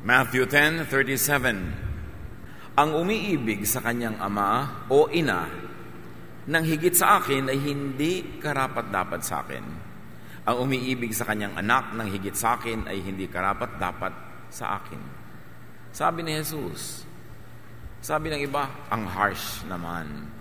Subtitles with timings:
[0.00, 5.44] Matthew 10:37 Ang umiibig sa kanyang ama o ina
[6.48, 9.60] nang higit sa akin ay hindi karapat-dapat sa akin.
[10.48, 15.04] Ang umiibig sa kanyang anak nang higit sa akin ay hindi karapat-dapat sa akin.
[15.92, 17.04] Sabi ni Jesus.
[18.00, 20.32] Sabi ng iba, ang harsh naman.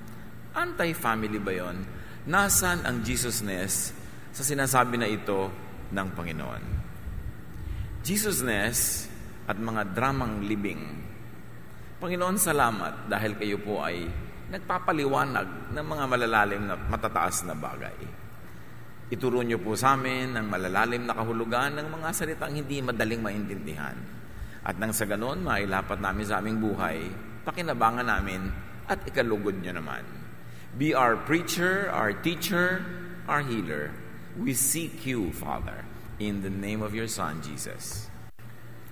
[0.55, 1.83] Anti-family ba yon?
[2.31, 3.91] Nasaan ang Jesusness
[4.31, 5.51] sa sinasabi na ito
[5.91, 6.63] ng Panginoon?
[8.07, 9.08] Jesusness
[9.49, 10.83] at mga dramang libing.
[11.97, 14.05] Panginoon, salamat dahil kayo po ay
[14.53, 17.97] nagpapaliwanag ng mga malalalim na matataas na bagay.
[19.09, 23.97] Ituro niyo po sa amin ang malalalim na kahulugan ng mga salitang hindi madaling maintindihan.
[24.61, 27.09] At nang sa ganon, mailapat namin sa aming buhay,
[27.41, 28.53] pakinabangan namin
[28.85, 30.05] at ikalugod niyo naman.
[30.77, 32.85] Be our preacher, our teacher,
[33.25, 33.89] our healer.
[34.37, 35.89] We seek you, Father,
[36.21, 38.08] in the name of your Son, Jesus.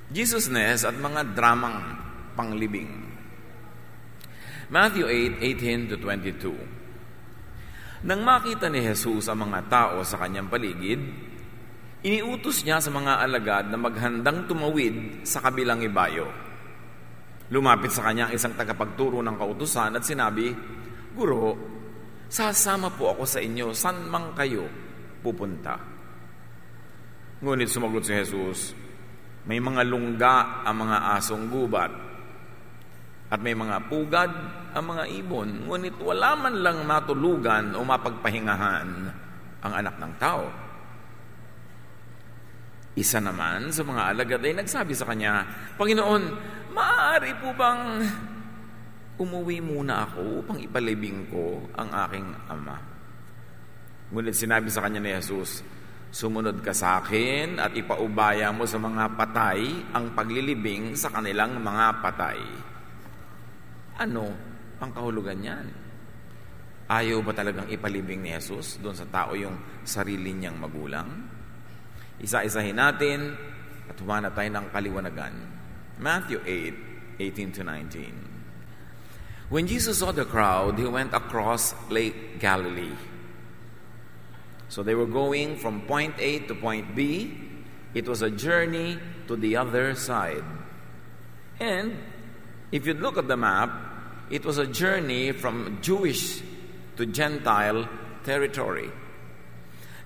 [0.07, 1.84] Jesusness at mga dramang
[2.32, 2.87] panglibing.
[4.71, 8.07] Matthew 8, 18 to 22.
[8.07, 10.99] Nang makita ni Jesus ang mga tao sa kanyang paligid,
[12.07, 16.32] iniutos niya sa mga alagad na maghandang tumawid sa kabilang ibayo.
[17.51, 20.55] Lumapit sa kanya ang isang tagapagturo ng kautusan at sinabi,
[21.15, 21.55] Guro,
[22.32, 24.71] sasama po ako sa inyo, san mang kayo
[25.20, 25.76] pupunta?
[27.43, 28.87] Ngunit sumagot si Jesus,
[29.46, 31.91] may mga lungga ang mga asong gubat.
[33.27, 34.32] At may mga pugad
[34.71, 35.68] ang mga ibon.
[35.68, 38.88] Ngunit wala man lang matulugan o mapagpahingahan
[39.68, 40.48] ang anak ng tao.
[42.98, 45.46] Isa naman sa mga alagad ay nagsabi sa kanya,
[45.77, 46.24] Panginoon,
[46.74, 48.01] maaari po bang
[49.22, 52.79] umuwi muna ako upang ipalibing ko ang aking ama?
[54.10, 55.62] Ngunit sinabi sa kanya ni Jesus,
[56.08, 59.60] Sumunod ka sa akin at ipaubaya mo sa mga patay
[59.91, 62.40] ang paglilibing sa kanilang mga patay.
[64.00, 64.25] Ano
[64.79, 65.67] ang kahulugan niyan?
[66.88, 71.09] Ayaw ba talagang ipalibing ni Jesus doon sa tao yung sarili niyang magulang?
[72.23, 73.35] Isa-isahin natin
[73.91, 75.35] at humana tayo ng kaliwanagan.
[76.00, 76.40] Matthew
[77.19, 79.51] 8, 18 to 19.
[79.51, 83.16] When Jesus saw the crowd, He went across Lake Galilee.
[84.67, 87.33] So they were going from point A to point B.
[87.94, 90.44] It was a journey to the other side.
[91.59, 91.97] And
[92.72, 93.72] if you look at the map,
[94.29, 96.44] it was a journey from Jewish
[96.97, 97.88] to Gentile
[98.23, 98.91] territory.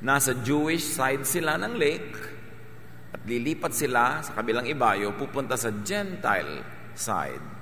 [0.01, 2.15] Nasa Jewish side sila ng lake
[3.13, 6.65] at lilipat sila sa kabilang ibayo pupunta sa Gentile
[6.97, 7.60] side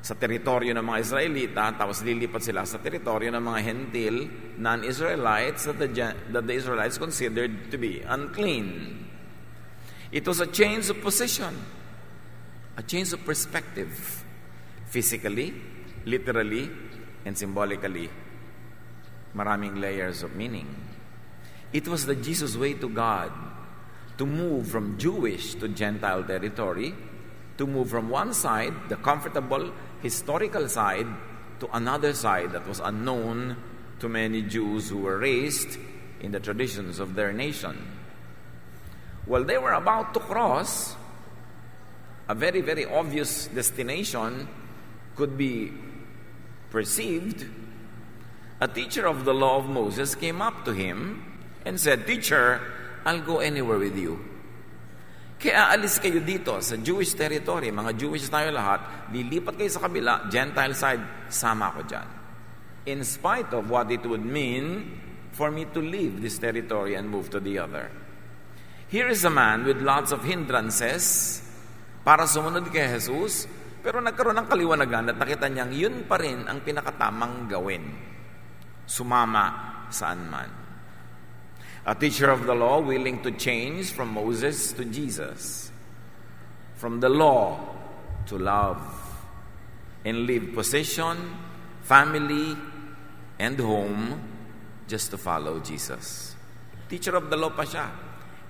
[0.00, 4.16] sa teritoryo ng mga Israelita, tapos lilipat sila sa teritoryo ng mga Hentil,
[4.56, 5.88] non-Israelites that the,
[6.32, 8.96] that the Israelites considered to be unclean.
[10.10, 11.52] It was a change of position,
[12.76, 14.24] a change of perspective,
[14.88, 15.54] physically,
[16.08, 16.72] literally,
[17.24, 18.08] and symbolically.
[19.36, 20.66] Maraming layers of meaning.
[21.72, 23.30] It was the Jesus way to God
[24.18, 26.92] to move from Jewish to Gentile territory,
[27.56, 29.72] to move from one side, the comfortable,
[30.02, 31.06] historical side
[31.60, 33.56] to another side that was unknown
[34.00, 35.78] to many Jews who were raised
[36.20, 37.76] in the traditions of their nation.
[39.26, 40.96] While they were about to cross,
[42.28, 44.48] a very, very obvious destination
[45.16, 45.72] could be
[46.70, 47.46] perceived.
[48.60, 51.24] A teacher of the law of Moses came up to him
[51.64, 52.60] and said, Teacher,
[53.04, 54.24] I'll go anywhere with you.
[55.40, 60.28] Kaya aalis kayo dito sa Jewish territory, mga Jewish tayo lahat, lilipat kayo sa kabila,
[60.28, 62.08] Gentile side, sama ako dyan.
[62.92, 65.00] In spite of what it would mean
[65.32, 67.88] for me to leave this territory and move to the other.
[68.92, 71.40] Here is a man with lots of hindrances
[72.04, 73.48] para sumunod kay Jesus,
[73.80, 77.88] pero nagkaroon ng kaliwanagan at nakita niyang yun pa rin ang pinakatamang gawin.
[78.84, 80.59] Sumama saan man.
[81.90, 85.74] A teacher of the law willing to change from Moses to Jesus,
[86.78, 87.58] from the law
[88.30, 88.78] to love,
[90.06, 91.18] and leave position,
[91.82, 92.54] family,
[93.42, 94.22] and home
[94.86, 96.38] just to follow Jesus.
[96.86, 97.90] Teacher of the law pa siya.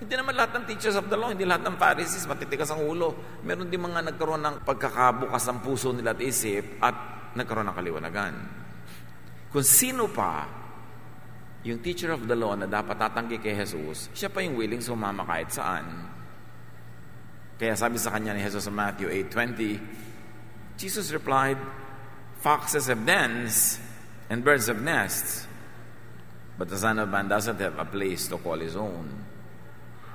[0.04, 3.40] Hindi naman lahat ng teachers of the law, hindi lahat ng Pharisees, matitigas ang ulo.
[3.40, 8.34] Meron din mga nagkaroon ng pagkakabukas ng puso nila at isip at nagkaroon ng kaliwanagan.
[9.48, 10.59] Kung sino pa
[11.64, 15.24] yung teacher of the law na dapat tatanggi kay Jesus, siya pa yung willing sumama
[15.24, 16.08] kahit saan.
[17.60, 21.60] Kaya sabi sa kanya ni Jesus sa Matthew 8.20, Jesus replied,
[22.40, 23.76] Foxes have dens
[24.32, 25.44] and birds have nests,
[26.56, 29.20] but the Son of Man doesn't have a place to call his own.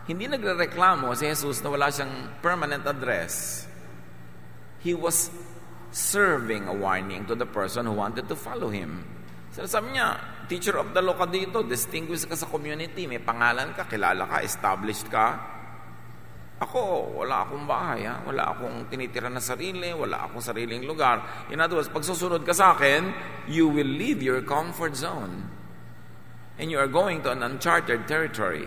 [0.05, 3.65] hindi nagrereklamo si Jesus na wala siyang permanent address.
[4.85, 5.33] He was
[5.89, 9.01] serving a warning to the person who wanted to follow him.
[9.49, 13.73] So sabi niya, teacher of the law ka dito, distinguished ka sa community, may pangalan
[13.73, 15.55] ka, kilala ka, established ka.
[16.55, 18.23] Ako, wala akong bahay, ha?
[18.23, 21.47] wala akong tinitira na sarili, wala akong sariling lugar.
[21.51, 23.11] In other words, pag susunod ka sa akin,
[23.51, 25.51] you will leave your comfort zone.
[26.55, 28.63] And you are going to an uncharted territory.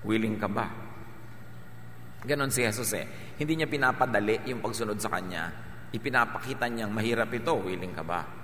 [0.00, 0.72] Willing ka ba?
[2.24, 3.36] Ganon si Jesus eh.
[3.36, 5.52] Hindi niya pinapadali yung pagsunod sa Kanya.
[5.92, 7.52] Ipinapakita niyang mahirap ito.
[7.60, 8.39] Willing ka ba?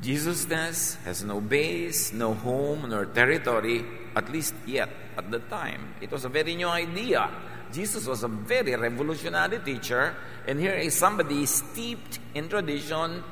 [0.00, 3.84] Jesusness has no base, no home, nor territory,
[4.14, 5.94] at least yet, at the time.
[6.00, 7.28] It was a very new idea.
[7.72, 10.14] Jesus was a very revolutionary teacher,
[10.46, 13.24] and here is somebody steeped in tradition,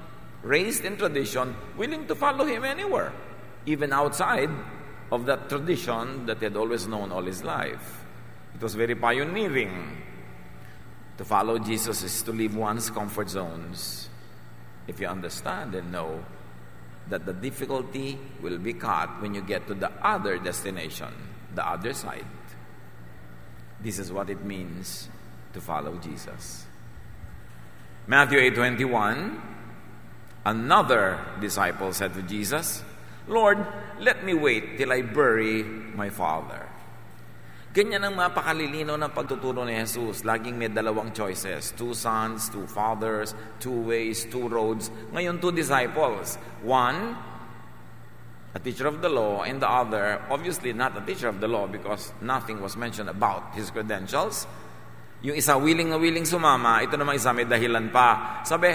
[0.43, 3.13] raised in tradition, willing to follow him anywhere,
[3.65, 4.51] even outside
[5.13, 8.05] of that tradition that he had always known all his life.
[8.55, 10.03] It was very pioneering.
[11.19, 14.11] To follow Jesus is to leave one's comfort zones.
[14.87, 16.25] If you understand and know
[17.09, 21.13] that the difficulty will be cut when you get to the other destination,
[21.55, 22.27] the other side.
[23.81, 25.09] This is what it means
[25.53, 26.67] to follow Jesus.
[28.07, 29.57] Matthew 8:21
[30.47, 32.85] Another disciple said to Jesus,
[33.27, 33.67] Lord,
[33.99, 36.66] let me wait till I bury my father.
[37.77, 40.25] Ganyan ang mapakalilino ng pagtuturo ni Jesus.
[40.25, 41.77] Laging may dalawang choices.
[41.77, 44.89] Two sons, two fathers, two ways, two roads.
[45.13, 46.41] Ngayon, two disciples.
[46.65, 47.13] One,
[48.57, 51.69] a teacher of the law, and the other, obviously not a teacher of the law
[51.69, 54.49] because nothing was mentioned about his credentials.
[55.21, 58.41] Yung isa willing na willing sumama, ito naman isa may dahilan pa.
[58.41, 58.73] Sabi,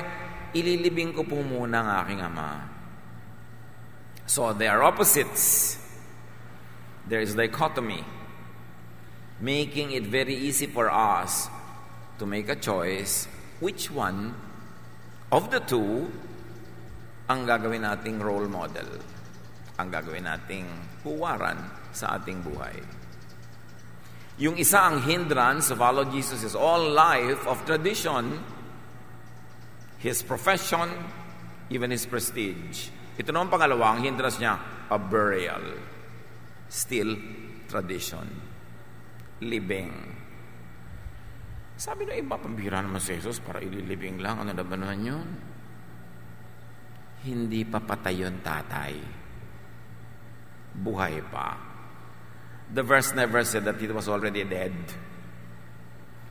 [0.54, 2.50] ililibing ko po muna ang aking ama.
[4.30, 5.82] So they are opposites.
[7.10, 8.06] There is dichotomy,
[9.42, 11.50] making it very easy for us
[12.22, 13.26] to make a choice
[13.60, 14.38] which one
[15.34, 16.06] of the two
[17.26, 19.02] ang gagawin nating role model,
[19.82, 20.70] ang gagawin nating
[21.02, 21.58] huwaran
[21.90, 22.78] sa ating buhay.
[24.38, 28.42] Yung isa ang hindrance to follow Jesus is all life of tradition,
[30.02, 30.90] his profession,
[31.70, 32.90] even his prestige.
[33.16, 34.58] Ito naman pangalawa, ang hindrance niya,
[34.90, 35.78] a burial.
[36.68, 37.16] Still,
[37.70, 38.51] tradition.
[39.42, 39.92] Living.
[41.82, 44.38] Sabi ng iba, pambira naman si Jesus para ililibing lang.
[44.38, 45.28] Ano na ba naman yun?
[47.26, 48.94] Hindi pa patay yun, tatay.
[50.78, 51.58] Buhay pa.
[52.70, 54.78] The verse never said that he was already dead.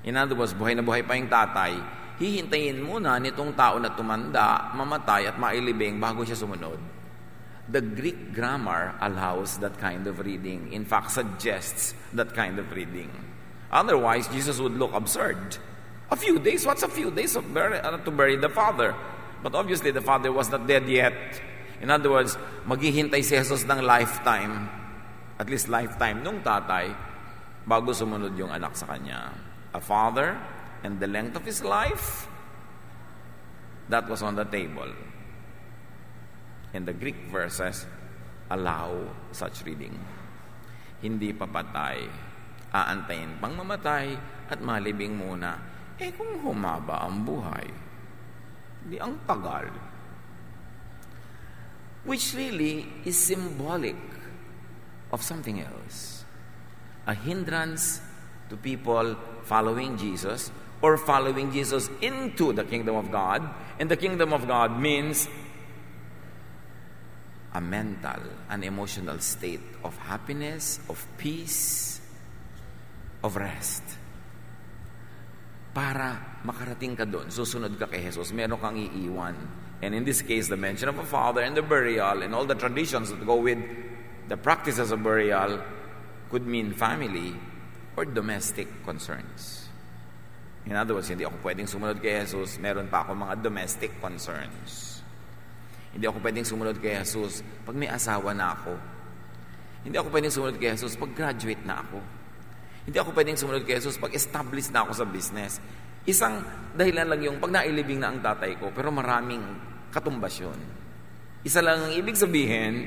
[0.06, 1.76] In other words, buhay na buhay pa yung tatay,
[2.22, 6.99] hihintayin muna nitong tao na tumanda, mamatay at mailibing bago siya sumunod.
[7.70, 10.72] The Greek grammar allows that kind of reading.
[10.72, 13.10] In fact, suggests that kind of reading.
[13.70, 15.58] Otherwise, Jesus would look absurd.
[16.10, 16.66] A few days?
[16.66, 18.94] What's a few days of bury, uh, to bury the father?
[19.42, 21.14] But obviously, the father was not dead yet.
[21.80, 22.36] In other words,
[22.66, 24.68] maghihintay si Jesus ng lifetime,
[25.38, 26.90] at least lifetime, nung tatay,
[27.62, 29.30] bago sumunod yung anak sa kanya.
[29.72, 30.34] A father
[30.82, 32.26] and the length of his life,
[33.88, 34.90] that was on the table.
[36.70, 37.86] And the Greek verses
[38.50, 38.94] allow
[39.30, 39.94] such reading.
[41.00, 42.06] Hindi papatay,
[42.70, 44.14] aantayin pang mamatay
[44.50, 45.58] at malibing muna.
[45.98, 47.66] Eh kung humaba ang buhay,
[48.86, 49.68] di ang tagal.
[52.04, 53.98] Which really is symbolic
[55.12, 56.24] of something else.
[57.04, 58.00] A hindrance
[58.48, 60.48] to people following Jesus
[60.80, 63.44] or following Jesus into the kingdom of God.
[63.78, 65.28] And the kingdom of God means
[67.54, 72.00] a mental, an emotional state of happiness, of peace,
[73.22, 73.82] of rest.
[75.70, 79.34] Para makarating ka doon, susunod ka kay Jesus, meron kang iiwan.
[79.80, 82.58] And in this case, the mention of a father and the burial and all the
[82.58, 83.58] traditions that go with
[84.28, 85.62] the practices of burial
[86.28, 87.34] could mean family
[87.96, 89.66] or domestic concerns.
[90.66, 94.89] In other words, hindi ako pwedeng sumunod kay Jesus, meron pa ako mga domestic concerns.
[95.90, 98.74] Hindi ako pwedeng sumunod kay Jesus pag may asawa na ako.
[99.82, 101.98] Hindi ako pwedeng sumunod kay Jesus pag graduate na ako.
[102.86, 105.58] Hindi ako pwedeng sumunod kay Jesus pag established na ako sa business.
[106.06, 106.40] Isang
[106.78, 109.42] dahilan lang yung pag nailibing na ang tatay ko, pero maraming
[109.90, 110.58] katumbas yun.
[111.42, 112.86] Isa lang ang ibig sabihin,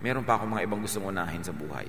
[0.00, 1.86] meron pa akong mga ibang gustong unahin sa buhay.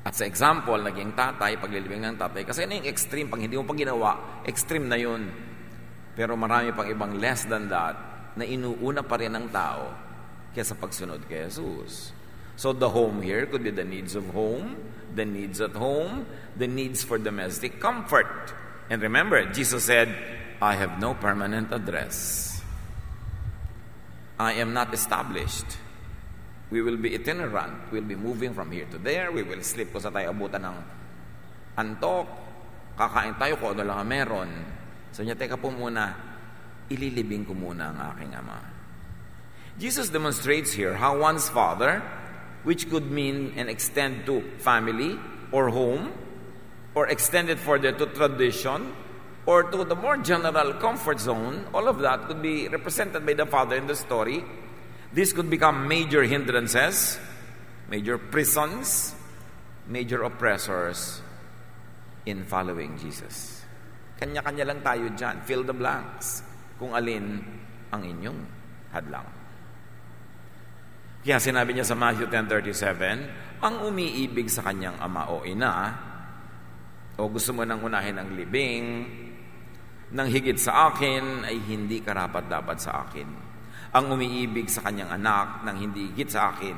[0.00, 3.68] At sa example, naging tatay, paglilibing ng tatay, kasi ano yung extreme, pag hindi mo
[3.68, 4.10] pa ginawa,
[4.48, 5.28] extreme na yun.
[6.16, 8.09] Pero marami pang ibang less than that,
[8.40, 9.92] na inuuna pa rin ng tao
[10.56, 12.16] kaysa pagsunod kay Jesus.
[12.56, 14.76] So the home here could be the needs of home,
[15.16, 18.52] the needs at home, the needs for domestic comfort.
[18.92, 20.12] And remember, Jesus said,
[20.60, 22.60] I have no permanent address.
[24.36, 25.80] I am not established.
[26.68, 27.88] We will be itinerant.
[27.92, 29.32] We'll be moving from here to there.
[29.32, 30.76] We will sleep kung sa tayo abutan ng
[31.80, 32.28] antok.
[33.00, 34.50] Kakain tayo kung ano lang meron.
[35.16, 36.29] So niya, teka po muna,
[36.90, 38.58] ililibing ko muna ang aking ama.
[39.78, 42.02] Jesus demonstrates here how one's father
[42.66, 45.16] which could mean and extend to family
[45.48, 46.12] or home,
[46.94, 48.92] or extend it further to tradition,
[49.46, 53.46] or to the more general comfort zone, all of that could be represented by the
[53.46, 54.44] father in the story.
[55.12, 57.18] This could become major hindrances,
[57.88, 59.14] major prisons,
[59.88, 61.22] major oppressors
[62.26, 63.64] in following Jesus.
[64.20, 65.40] Kanya-kanya lang tayo dyan.
[65.48, 66.49] Fill the blanks
[66.80, 67.44] kung alin
[67.92, 68.40] ang inyong
[68.96, 69.28] hadlang.
[71.20, 75.92] Kaya sinabi niya sa Matthew 10.37, ang umiibig sa kanyang ama o ina,
[77.20, 79.04] o gusto mo nang unahin ang libing,
[80.16, 83.28] nang higit sa akin ay hindi karapat dapat sa akin.
[83.92, 86.76] Ang umiibig sa kanyang anak nang hindi higit sa akin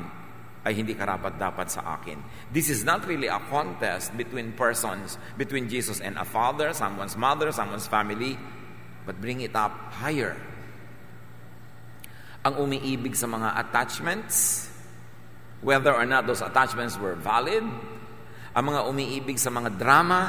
[0.67, 2.19] ay hindi karapat dapat sa akin.
[2.51, 7.55] This is not really a contest between persons, between Jesus and a father, someone's mother,
[7.55, 8.35] someone's family,
[9.05, 10.39] but bring it up higher
[12.43, 14.67] ang umiibig sa mga attachments,
[15.63, 17.63] whether or not those attachments were valid,
[18.53, 20.21] ang mga umiibig sa mga drama,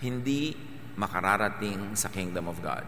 [0.00, 0.56] hindi
[0.96, 2.84] makararating sa kingdom of God.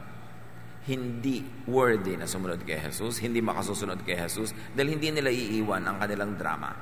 [0.89, 6.01] Hindi worthy na sumunod kay Jesus, hindi makasusunod kay Jesus, dahil hindi nila iiwan ang
[6.01, 6.73] kanilang drama.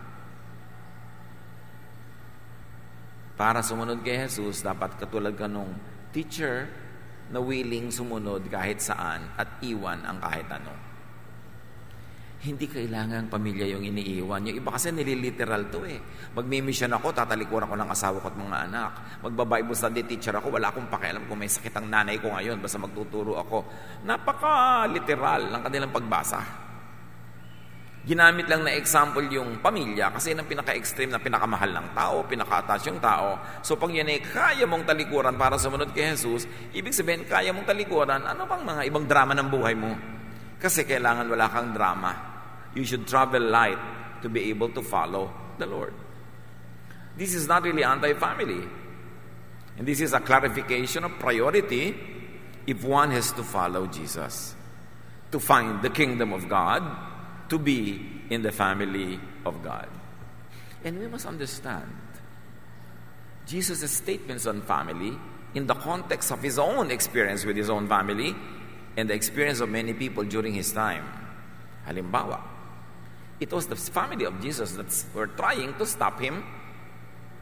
[3.35, 5.75] Para sumunod kay Jesus, dapat katulad ka nung
[6.15, 6.84] teacher
[7.35, 10.95] na willing sumunod kahit saan at iwan ang kahit ano.
[12.45, 14.45] Hindi kailangan pamilya yung iniiwan.
[14.53, 15.97] Yung iba kasi nililiteral to eh.
[16.37, 18.93] Magmi-mission ako, tatalikuran ko ng asawa ko at mga anak.
[19.25, 22.77] Magba-Bible study teacher ako, wala akong pakialam kung may sakit ang nanay ko ngayon, basta
[22.77, 23.65] magtuturo ako.
[24.05, 26.64] Napaka-literal ng kanilang pagbasa.
[28.05, 32.93] Ginamit lang na example yung pamilya kasi yun ang pinaka-extreme na pinakamahal ng tao, pinaka-attach
[32.93, 33.41] yung tao.
[33.65, 36.45] So pag yan ay kaya mong talikuran para sumunod kay Jesus,
[36.77, 39.97] ibig sabihin kaya mong talikuran, ano bang mga ibang drama ng buhay mo?
[40.61, 42.13] Kasi kailangan wala kang drama.
[42.77, 43.81] You should travel light
[44.21, 45.97] to be able to follow the Lord.
[47.17, 48.69] This is not really anti-family.
[49.81, 51.97] And this is a clarification of priority
[52.69, 54.53] if one has to follow Jesus.
[55.33, 56.85] To find the kingdom of God,
[57.49, 59.89] to be in the family of God.
[60.85, 61.91] And we must understand
[63.47, 65.17] Jesus' statements on family
[65.55, 68.35] in the context of his own experience with his own family
[68.97, 71.05] and the experience of many people during his time.
[71.87, 72.41] Halimbawa,
[73.41, 76.45] it was the family of Jesus that were trying to stop him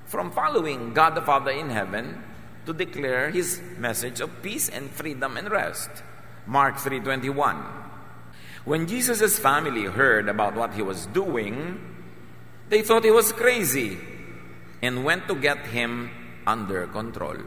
[0.06, 2.23] from following God the Father in heaven
[2.66, 5.90] to declare his message of peace and freedom and rest.
[6.47, 7.91] Mark 3:21
[8.64, 11.81] when Jesus' family heard about what he was doing,
[12.71, 13.99] they thought he was crazy
[14.83, 16.11] and went to get him
[16.47, 17.38] under control.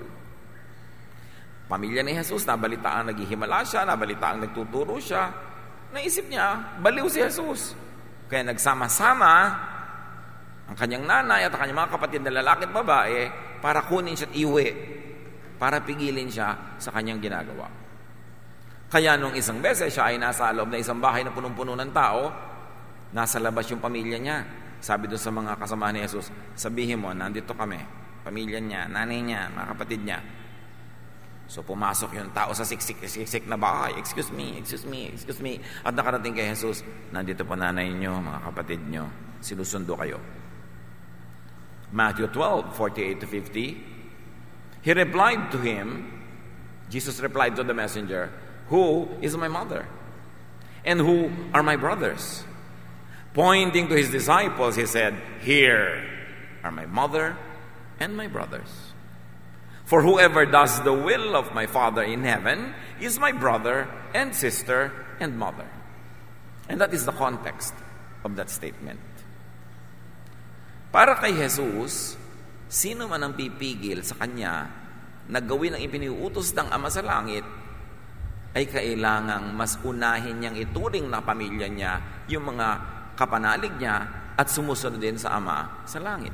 [1.66, 5.34] Pamilya ni Jesus, nabalitaan naghihimala siya, nabalitaan nagtuturo siya.
[5.90, 7.74] Naisip niya, baliw si Jesus.
[8.30, 9.34] Kaya nagsama-sama
[10.66, 13.22] ang kanyang nanay at ang kanyang mga kapatid na lalaki at babae
[13.62, 14.68] para kunin siya at iwi,
[15.58, 17.85] para pigilin siya sa kanyang ginagawa.
[18.96, 22.32] Kaya nung isang beses siya ay nasa loob na isang bahay na punong-puno ng tao,
[23.12, 24.38] nasa labas yung pamilya niya.
[24.80, 27.76] Sabi doon sa mga kasama ni Jesus, sabihin mo, nandito kami.
[28.24, 30.24] Pamilya niya, nanay niya, mga kapatid niya.
[31.52, 34.00] So pumasok yung tao sa siksik-siksik na bahay.
[34.00, 35.60] Excuse me, excuse me, excuse me.
[35.84, 36.80] At nakarating kay Jesus,
[37.12, 39.12] nandito po nanay niyo, mga kapatid niyo.
[39.44, 40.24] Sinusundo kayo.
[41.92, 44.88] Matthew 12, 48 to 50.
[44.88, 46.16] He replied to him,
[46.88, 49.88] Jesus replied to the messenger, who is my mother?
[50.86, 52.44] And who are my brothers?
[53.34, 56.08] Pointing to his disciples, he said, Here
[56.64, 57.38] are my mother
[58.00, 58.94] and my brothers.
[59.86, 64.90] For whoever does the will of my Father in heaven is my brother and sister
[65.20, 65.70] and mother.
[66.70, 67.74] And that is the context
[68.26, 69.00] of that statement.
[70.90, 72.18] Para kay Jesus,
[72.66, 74.74] sino man ang pipigil sa kanya
[75.30, 77.46] na gawin ang ipiniutos ng Ama sa langit
[78.56, 81.94] ay kailangang mas unahin niyang ituring na pamilya niya
[82.32, 82.68] yung mga
[83.20, 83.96] kapanalig niya
[84.36, 86.32] at sumusunod din sa Ama sa langit.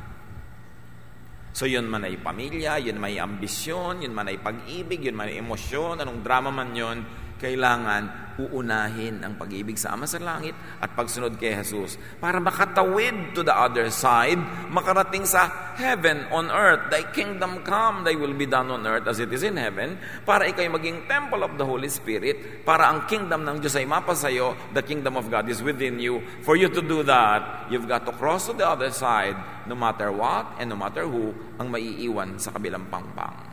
[1.52, 5.44] So yun man ay pamilya, yun may ambisyon, yun man ay pag-ibig, yun man ay
[5.44, 7.04] emosyon, anong drama man yun,
[7.42, 13.42] kailangan uunahin ang pag-ibig sa Ama sa Langit at pagsunod kay Jesus para makatawid to
[13.42, 14.40] the other side,
[14.72, 16.94] makarating sa heaven on earth.
[16.94, 20.48] Thy kingdom come, thy will be done on earth as it is in heaven, para
[20.48, 24.84] ikay maging temple of the Holy Spirit, para ang kingdom ng Diyos ay mapasayo, the
[24.86, 26.22] kingdom of God is within you.
[26.46, 29.36] For you to do that, you've got to cross to the other side,
[29.68, 33.51] no matter what and no matter who, ang maiiwan sa kabilang pangpang.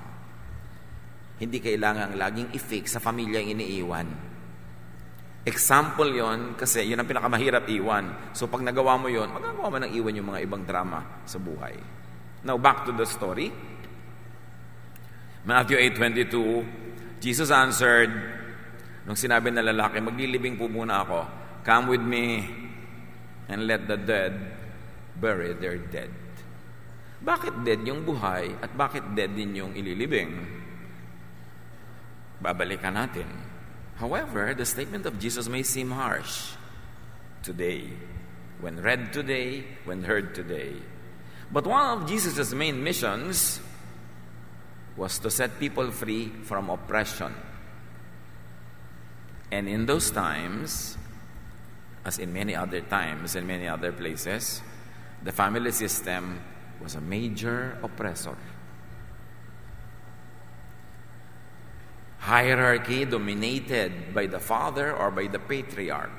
[1.39, 4.09] Hindi kailangang laging i-fix sa pamilya ang iniiwan.
[5.49, 8.35] Example yon kasi yun ang pinakamahirap iwan.
[8.37, 11.79] So pag nagawa mo yon, magagawa mo ng iwan yung mga ibang drama sa buhay.
[12.45, 13.49] Now back to the story.
[15.49, 18.13] Matthew 8.22 Jesus answered,
[19.03, 21.21] nung sinabi na lalaki, maglilibing po muna ako.
[21.67, 22.47] Come with me
[23.51, 24.37] and let the dead
[25.19, 26.13] bury their dead.
[27.19, 30.31] Bakit dead yung buhay at bakit dead din yung ililibing?
[32.43, 33.27] Babalikan natin.
[33.99, 36.55] However, the statement of Jesus may seem harsh
[37.43, 37.91] today,
[38.61, 40.79] when read today, when heard today.
[41.51, 43.59] But one of Jesus' main missions
[44.97, 47.35] was to set people free from oppression.
[49.51, 50.99] And in those times,
[52.05, 54.61] as in many other times in many other places,
[55.23, 56.41] the family system
[56.83, 58.37] was a major oppressor.
[62.29, 66.13] Hierarchy dominated by the father or by the patriarch.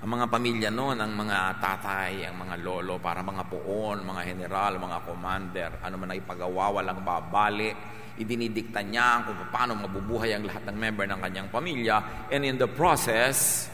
[0.00, 4.78] Ang mga pamilya noon, ang mga tatay, ang mga lolo, para mga poon, mga general,
[4.78, 7.74] mga commander, ano man ay pagawa, walang babali,
[8.16, 12.30] idinidikta niya kung paano mabubuhay ang lahat ng member ng kanyang pamilya.
[12.30, 13.68] And in the process,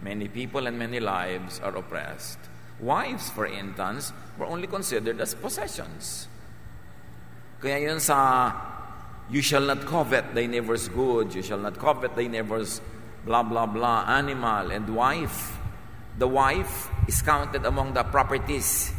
[0.00, 2.38] many people and many lives are oppressed.
[2.78, 6.30] Wives, for instance, were only considered as possessions.
[7.60, 8.48] Kaya yun sa
[9.26, 11.34] You shall not covet thy neighbor's good.
[11.34, 12.78] You shall not covet thy neighbor's
[13.26, 15.58] blah, blah, blah, animal and wife.
[16.14, 18.94] The wife is counted among the properties.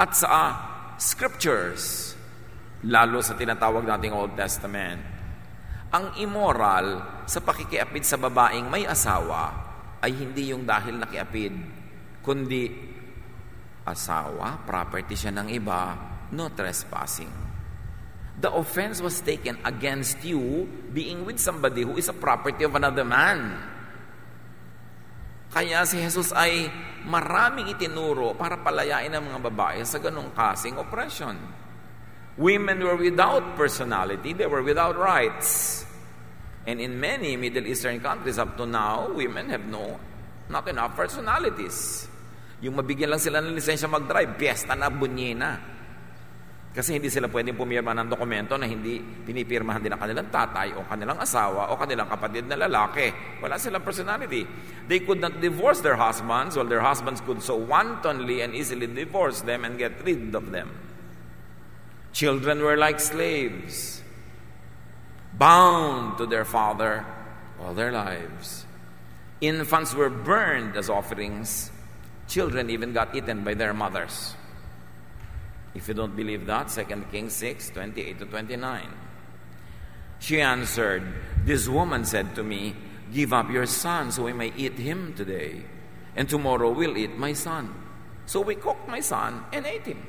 [0.00, 0.50] At sa uh,
[0.96, 2.16] scriptures,
[2.88, 5.04] lalo sa tinatawag nating Old Testament,
[5.92, 9.68] ang immoral sa pakikiapid sa babaeng may asawa
[10.00, 11.52] ay hindi yung dahil nakiapid,
[12.24, 12.64] kundi
[13.84, 15.80] asawa, property siya ng iba,
[16.32, 17.47] no trespassing
[18.38, 23.02] the offense was taken against you being with somebody who is a property of another
[23.02, 23.58] man.
[25.50, 26.70] Kaya si Jesus ay
[27.08, 31.34] maraming itinuro para palayain ang mga babae sa ganong kasing oppression.
[32.38, 35.82] Women were without personality, they were without rights.
[36.68, 39.98] And in many Middle Eastern countries up to now, women have no,
[40.46, 42.06] not enough personalities.
[42.60, 45.77] Yung mabigyan lang sila ng lisensya mag-drive, piyesta na, bunyena.
[46.78, 50.86] Kasi hindi sila pwedeng pumirma ng dokumento na hindi pinipirmahan din ng kanilang tatay o
[50.86, 53.10] kanilang asawa o kanilang kapatid na lalaki.
[53.42, 54.46] Wala silang personality.
[54.86, 59.42] They could not divorce their husbands while their husbands could so wantonly and easily divorce
[59.42, 60.70] them and get rid of them.
[62.14, 63.98] Children were like slaves,
[65.34, 67.02] bound to their father
[67.58, 68.70] all their lives.
[69.42, 71.74] Infants were burned as offerings.
[72.30, 74.38] Children even got eaten by their mothers.
[75.78, 78.90] If you don't believe that, 2 Kings 6 28 to 29.
[80.18, 81.06] She answered,
[81.46, 82.74] This woman said to me,
[83.14, 85.62] Give up your son so we may eat him today,
[86.18, 87.70] and tomorrow we'll eat my son.
[88.26, 90.02] So we cooked my son and ate him.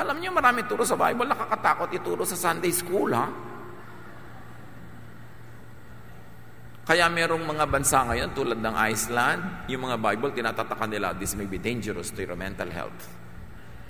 [0.00, 3.28] Alam niyo, marami turo sa Bible, nakakatakot ituro sa Sunday school, ha?
[6.88, 11.44] Kaya merong mga bansa ngayon tulad ng Iceland, yung mga Bible, tinatatakan nila, this may
[11.44, 13.17] be dangerous to your mental health.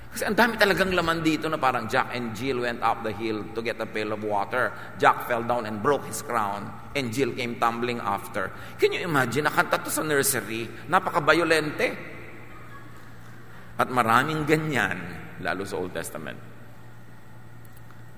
[0.09, 3.45] Kasi ang dami talagang laman dito na parang Jack and Jill went up the hill
[3.53, 4.73] to get a pail of water.
[4.97, 6.65] Jack fell down and broke his crown
[6.97, 8.49] and Jill came tumbling after.
[8.81, 9.45] Can you imagine?
[9.45, 10.65] Nakanta to sa nursery.
[10.89, 12.17] Napaka-violente.
[13.79, 14.97] At maraming ganyan,
[15.45, 16.41] lalo sa Old Testament.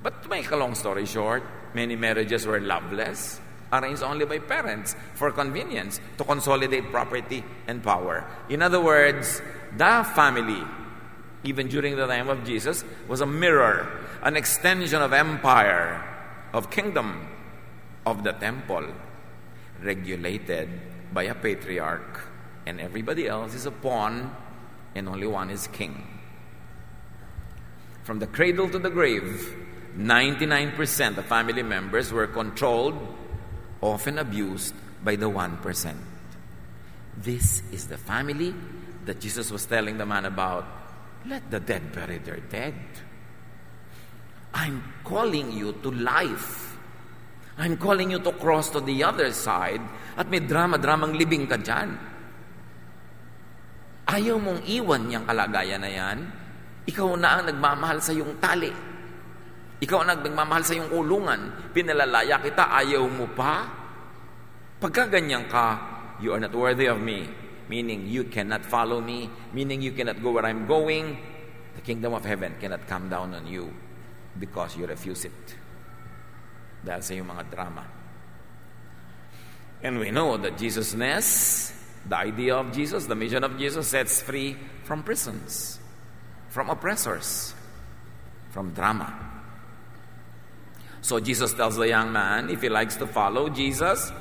[0.02, 1.44] But to make a long story short,
[1.78, 3.38] many marriages were loveless,
[3.70, 8.26] arranged only by parents for convenience to consolidate property and power.
[8.50, 9.44] In other words,
[9.78, 10.66] the family
[11.44, 16.04] even during the time of Jesus, was a mirror, an extension of empire,
[16.54, 17.28] of kingdom,
[18.06, 18.86] of the temple,
[19.82, 20.70] regulated
[21.14, 22.22] by a patriarch,
[22.66, 24.36] and everybody else is a pawn,
[24.96, 26.08] and only one is king.
[28.04, 29.56] From the cradle to the grave,
[29.98, 32.96] 99% of family members were controlled,
[33.82, 34.74] often abused
[35.04, 35.96] by the 1%.
[37.18, 38.54] This is the family
[39.06, 40.66] that Jesus was telling the man about
[41.28, 42.78] let the dead bury their dead.
[44.52, 46.76] I'm calling you to life.
[47.62, 49.84] I'm calling you to cross to the other side
[50.18, 51.94] at may drama-dramang libing ka dyan.
[54.12, 56.20] Ayaw mong iwan niyang kalagayan na yan.
[56.90, 58.74] Ikaw na ang nagmamahal sa iyong tali.
[59.82, 61.72] Ikaw ang nagmamahal sa iyong ulungan.
[61.72, 63.70] Pinalalaya kita, ayaw mo pa?
[64.82, 65.78] Pagka ganyan ka,
[66.20, 67.30] you are not worthy of me.
[67.72, 69.32] Meaning, you cannot follow me.
[69.56, 71.16] Meaning, you cannot go where I'm going.
[71.76, 73.72] The kingdom of heaven cannot come down on you
[74.36, 75.56] because you refuse it.
[76.84, 77.88] Dahil sa iyong mga drama.
[79.88, 81.72] And we know that Jesusness,
[82.04, 85.80] the idea of Jesus, the mission of Jesus, sets free from prisons,
[86.52, 87.56] from oppressors,
[88.52, 89.16] from drama.
[91.00, 94.12] So Jesus tells the young man if he likes to follow Jesus,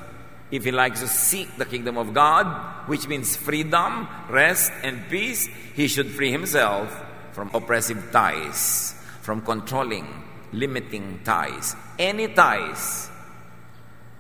[0.51, 2.47] if he likes to seek the kingdom of God,
[2.87, 6.91] which means freedom, rest, and peace, he should free himself
[7.33, 10.07] from oppressive ties, from controlling,
[10.53, 13.09] limiting ties, any ties.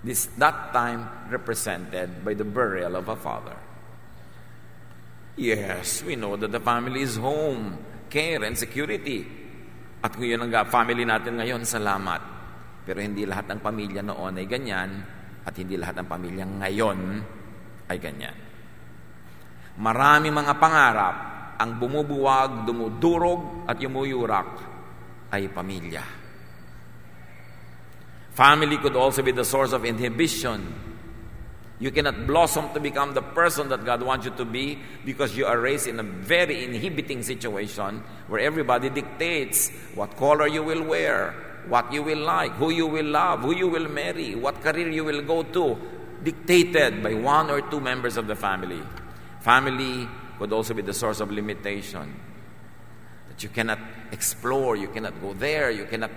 [0.02, 3.56] This that time represented by the burial of a father.
[5.36, 9.26] Yes, we know that the family is home, care, and security.
[10.00, 12.22] At kung yun ang family natin ngayon, salamat.
[12.86, 16.98] Pero hindi lahat ng pamilya noon ay ganyan at hindi lahat ng pamilya ngayon
[17.88, 18.36] ay ganyan.
[19.80, 21.16] Marami mga pangarap
[21.60, 24.50] ang bumubuwag, dumudurog at yumuyurak
[25.32, 26.04] ay pamilya.
[28.32, 30.88] Family could also be the source of inhibition.
[31.80, 35.46] You cannot blossom to become the person that God wants you to be because you
[35.46, 41.32] are raised in a very inhibiting situation where everybody dictates what color you will wear,
[41.68, 45.04] what you will like, who you will love, who you will marry, what career you
[45.04, 45.76] will go to,
[46.22, 48.80] dictated by one or two members of the family.
[49.40, 52.14] Family could also be the source of limitation.
[53.28, 53.78] That you cannot
[54.12, 56.10] explore, you cannot go there, you cannot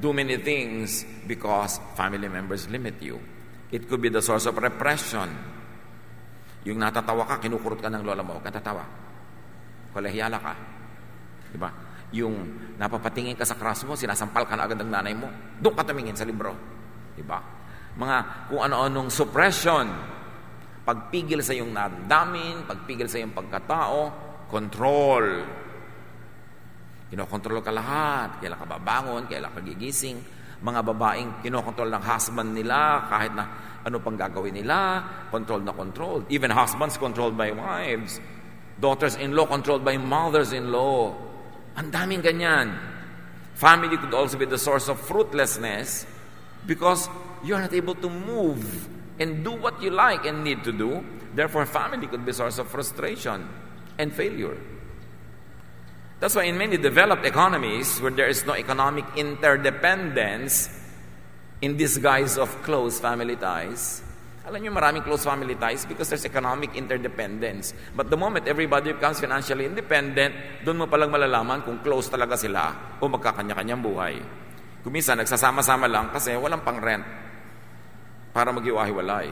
[0.00, 3.20] do many things because family members limit you.
[3.70, 5.28] It could be the source of repression.
[6.64, 8.84] Yung natatawa ka, kinukurot ka ng lola mo, huwag ka tatawa.
[9.94, 10.52] Kolehiyala ka.
[11.52, 11.87] Diba?
[12.16, 12.36] Yung
[12.80, 15.28] napapatingin ka sa class mo, sinasampal ka na agad ng nanay mo,
[15.60, 16.56] doon ka tumingin sa libro.
[17.12, 17.40] Diba?
[17.98, 18.16] Mga
[18.48, 19.84] kung ano-anong suppression,
[20.88, 24.00] pagpigil sa iyong naramdamin, pagpigil sa iyong pagkatao,
[24.48, 25.44] control.
[27.12, 28.40] Kinokontrol ka lahat.
[28.40, 30.16] Kailan ka babangon, kailan ka gigising.
[30.64, 33.44] Mga babaeng kinokontrol ng husband nila kahit na
[33.84, 35.04] ano pang gagawin nila.
[35.28, 36.24] Control na control.
[36.32, 38.16] Even husbands controlled by wives.
[38.80, 41.27] Daughters-in-law controlled by mothers-in-law.
[41.76, 42.78] Ang daming ganyan.
[43.54, 46.06] Family could also be the source of fruitlessness
[46.66, 47.08] because
[47.42, 51.04] you are not able to move and do what you like and need to do.
[51.34, 53.48] Therefore, family could be a source of frustration
[53.98, 54.56] and failure.
[56.20, 60.68] That's why in many developed economies where there is no economic interdependence
[61.60, 64.02] in disguise of close family ties,
[64.48, 67.76] alam niyo maraming close family ties because there's economic interdependence.
[67.92, 72.96] But the moment everybody becomes financially independent, doon mo palang malalaman kung close talaga sila
[72.96, 74.16] o magkakanya-kanyang buhay.
[74.80, 77.04] Kumisa, nagsasama-sama lang kasi walang pang-rent
[78.32, 79.28] para maghiwa-hiwalay.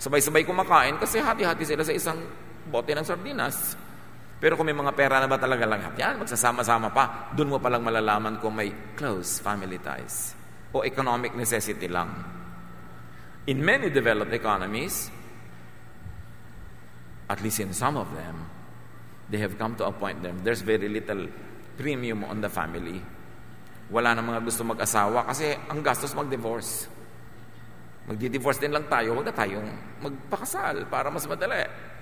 [0.00, 2.24] Sabay-sabay kumakain kasi hati-hati sila sa isang
[2.64, 3.76] bote ng sardinas.
[4.40, 7.84] Pero kung may mga pera na ba talaga lahat yan, magsasama-sama pa, doon mo palang
[7.84, 10.32] malalaman kung may close family ties
[10.72, 12.43] o economic necessity lang.
[13.44, 15.12] In many developed economies,
[17.28, 18.48] at least in some of them,
[19.28, 21.28] they have come to a point there, there's very little
[21.76, 23.00] premium on the family.
[23.92, 26.88] Wala na mga gusto mag-asawa kasi ang gastos mag-divorce.
[28.08, 29.68] Magdi-divorce din lang tayo, huwag na tayong
[30.00, 31.92] magpakasal para mas madali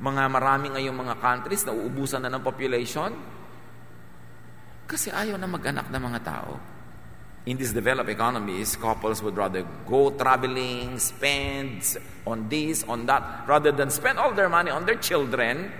[0.00, 3.12] mga marami ngayong mga countries na uubusan na ng population
[4.88, 6.56] kasi ayaw na mag-anak ng mga tao.
[7.48, 11.80] In these developed economies, couples would rather go traveling, spend
[12.28, 15.72] on this, on that, rather than spend all their money on their children,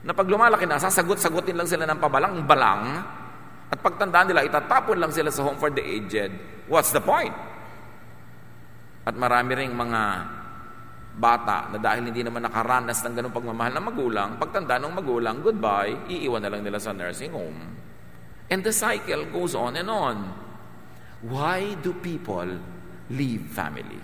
[0.00, 3.04] na pag lumalaki na, sasagot-sagutin lang sila ng pabalang-balang,
[3.68, 6.32] at pagtandaan nila, itatapon lang sila sa home for the aged.
[6.72, 7.36] What's the point?
[9.04, 10.00] At marami ring mga
[11.20, 16.08] bata na dahil hindi naman nakaranas ng ganong pagmamahal ng magulang, pagtanda ng magulang, goodbye,
[16.08, 17.76] iiwan na lang nila sa nursing home.
[18.48, 20.47] And the cycle goes on and on.
[21.26, 22.46] Why do people
[23.10, 23.98] leave family?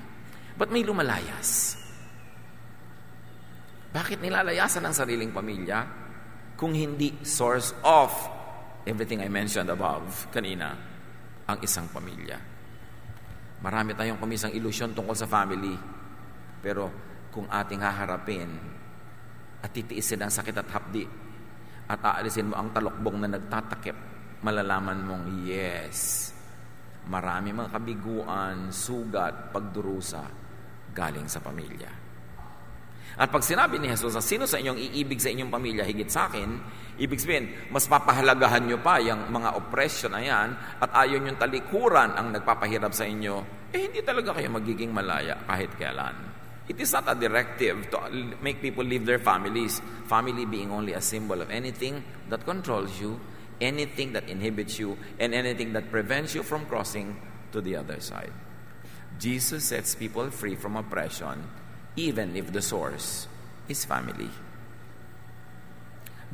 [0.58, 1.78] But may lumalayas?
[3.94, 5.86] Bakit nilalayasan ang sariling pamilya
[6.58, 8.10] kung hindi source of
[8.82, 10.74] everything I mentioned above kanina,
[11.46, 12.34] ang isang pamilya?
[13.62, 15.78] Marami tayong kumisang ilusyon tungkol sa family.
[16.58, 16.90] Pero
[17.30, 18.50] kung ating haharapin
[19.62, 21.06] at titiisin ang sakit at hapdi
[21.86, 23.94] at aalisin mo ang talokbong na nagtatakip,
[24.42, 26.33] malalaman mong yes,
[27.08, 30.24] marami mga kabiguan, sugat, pagdurusa
[30.94, 32.04] galing sa pamilya.
[33.14, 36.50] At pag sinabi ni Jesus sino sa inyong iibig sa inyong pamilya higit sa akin,
[36.98, 40.48] ibig sabihin, mas papahalagahan nyo pa yung mga oppression na yan
[40.82, 45.70] at ayon yung talikuran ang nagpapahirap sa inyo, eh hindi talaga kayo magiging malaya kahit
[45.78, 46.34] kailan.
[46.64, 48.08] It is not a directive to
[48.40, 49.84] make people leave their families.
[50.08, 52.00] Family being only a symbol of anything
[52.32, 53.20] that controls you,
[53.64, 57.16] anything that inhibits you, and anything that prevents you from crossing
[57.50, 58.32] to the other side.
[59.16, 61.48] Jesus sets people free from oppression
[61.94, 63.30] even if the source
[63.70, 64.28] is family.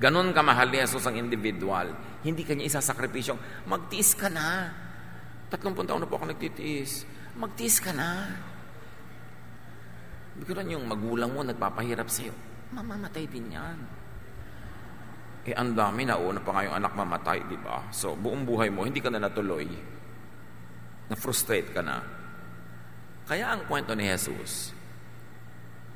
[0.01, 1.93] Ganon kamahal ni Jesus ang individual.
[2.25, 4.73] Hindi kanya isasakripisyong, magtiis ka na.
[5.53, 7.05] Tatlumpun taon na po ako nagtitiis.
[7.37, 8.33] Magtiis ka na.
[10.41, 12.33] Bigyan yung magulang mo nagpapahirap sa'yo.
[12.73, 14.00] Mamamatay din yan.
[15.49, 17.89] Eh, ang dami na una pa ngayong anak mamatay, di ba?
[17.89, 19.65] So, buong buhay mo, hindi ka na natuloy.
[21.09, 21.97] Na-frustrate ka na.
[23.25, 24.77] Kaya ang kwento ni Jesus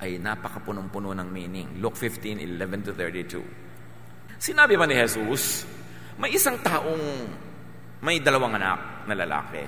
[0.00, 1.68] ay napakapunong-puno ng meaning.
[1.78, 4.40] Luke 15, 11 to 32.
[4.40, 5.68] Sinabi ba ni Jesus,
[6.16, 7.04] may isang taong
[8.04, 9.64] may dalawang anak na lalaki.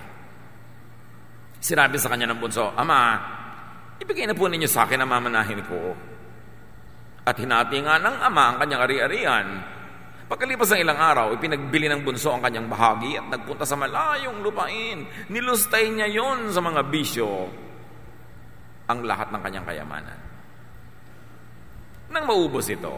[1.56, 3.16] Sinabi sa kanya ng bunso, Ama,
[3.96, 5.96] ibigay na po ninyo sa akin ang mamanahin ko.
[7.26, 9.46] At hinati nga ng ama ang kanyang ari-arian.
[10.30, 15.06] Pagkalipas ng ilang araw, ipinagbili ng bunso ang kanyang bahagi at nagpunta sa malayong lupain.
[15.30, 17.50] Nilustay niya yon sa mga bisyo
[18.86, 20.18] ang lahat ng kanyang kayamanan.
[22.14, 22.94] Nang maubos ito,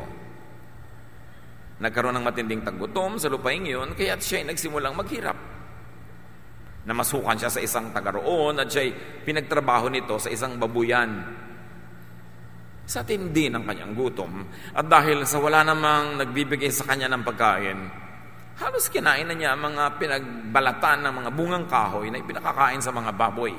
[1.81, 5.37] nagkaroon ng matinding tagutom sa lupain iyon, kaya siya ay nagsimulang maghirap.
[6.85, 8.93] Namasukan siya sa isang taga roon at siya
[9.25, 11.48] pinagtrabaho nito sa isang babuyan
[12.89, 14.49] sa tindi ng kanyang gutom.
[14.73, 17.79] At dahil sa wala namang nagbibigay sa kanya ng pagkain,
[18.57, 23.13] halos kinain na niya ang mga pinagbalatan ng mga bungang kahoy na ipinakakain sa mga
[23.13, 23.53] baboy.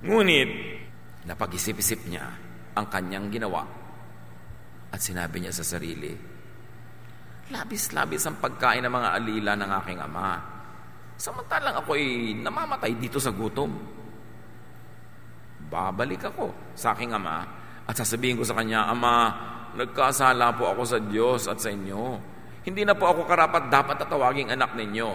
[0.00, 0.50] Ngunit,
[1.28, 2.24] napag-isip-isip niya
[2.72, 3.68] ang kanyang ginawa
[4.88, 6.36] at sinabi niya sa sarili,
[7.46, 10.34] Labis-labis ang pagkain ng mga alila ng aking ama.
[11.14, 13.70] Samantalang ako'y namamatay dito sa gutom.
[15.70, 19.30] Babalik ako sa aking ama at sasabihin ko sa kanya, Ama,
[19.78, 22.18] nagkasala po ako sa Diyos at sa inyo.
[22.66, 25.14] Hindi na po ako karapat dapat tatawaging anak ninyo.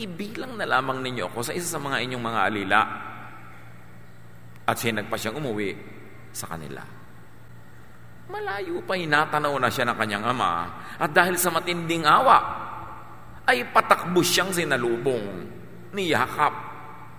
[0.00, 2.80] Ibilang na lamang ninyo ako sa isa sa mga inyong mga alila.
[4.64, 5.76] At siya nagpa siyang umuwi
[6.32, 6.80] sa kanila.
[8.26, 10.66] Malayo pa inatanaw na siya ng kanyang ama
[10.98, 12.64] at dahil sa matinding awa,
[13.46, 15.46] ay patakbo siyang sinalubong
[15.94, 16.54] ni Yakap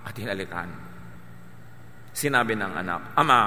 [0.03, 0.67] at hinalikan.
[2.11, 3.41] Sinabi ng anak, Ama,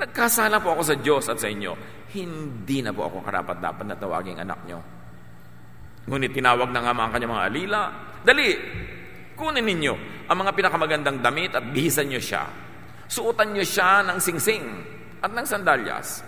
[0.00, 1.76] Nagkasala po ako sa Diyos at sa inyo.
[2.16, 4.80] Hindi na po ako karapat-dapat na tawaging anak nyo.
[6.08, 7.82] Ngunit tinawag ng ama ang kanyang mga alila.
[8.24, 8.48] Dali,
[9.36, 12.48] kunin ninyo ang mga pinakamagandang damit at bihisan nyo siya.
[13.04, 14.64] Suotan nyo siya ng singsing
[15.20, 16.24] at ng sandalyas.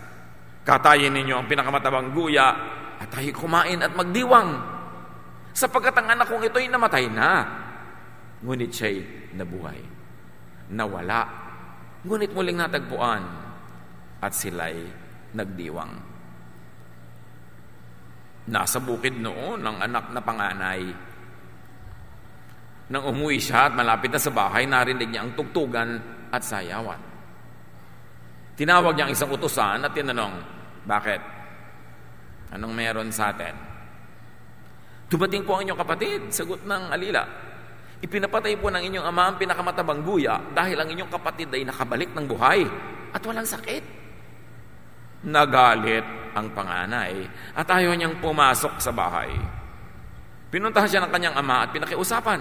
[0.69, 2.53] Katayin ninyo ang pinakamatabang guya
[3.01, 4.53] at tayo kumain at magdiwang.
[5.57, 7.49] Sapagkat ang anak kong ito'y namatay na.
[8.45, 9.81] Ngunit siya'y nabuhay.
[10.77, 11.25] Nawala.
[12.05, 13.52] Ngunit muling natagpuan
[14.23, 14.79] at sila'y
[15.35, 15.93] nagdiwang.
[18.43, 20.83] Nasa bukid noon ng anak na panganay.
[22.91, 25.99] Nang umuwi siya at malapit na sa bahay, narinig niya ang tugtugan
[26.31, 26.99] at sayawan.
[28.59, 30.35] Tinawag niya ang isang utusan at tinanong,
[30.83, 31.21] Bakit?
[32.53, 33.55] Anong meron sa atin?
[35.07, 37.23] Dumating po ang inyong kapatid, sagot ng alila.
[38.03, 42.27] Ipinapatay po ng inyong ama ang pinakamatabang guya dahil ang inyong kapatid ay nakabalik ng
[42.27, 42.67] buhay
[43.15, 44.02] at walang sakit.
[45.23, 49.31] Nagalit ang panganay at ayaw niyang pumasok sa bahay.
[50.51, 52.41] Pinuntahan siya ng kanyang ama at pinakiusapan.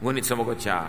[0.00, 0.88] Ngunit sumagot siya,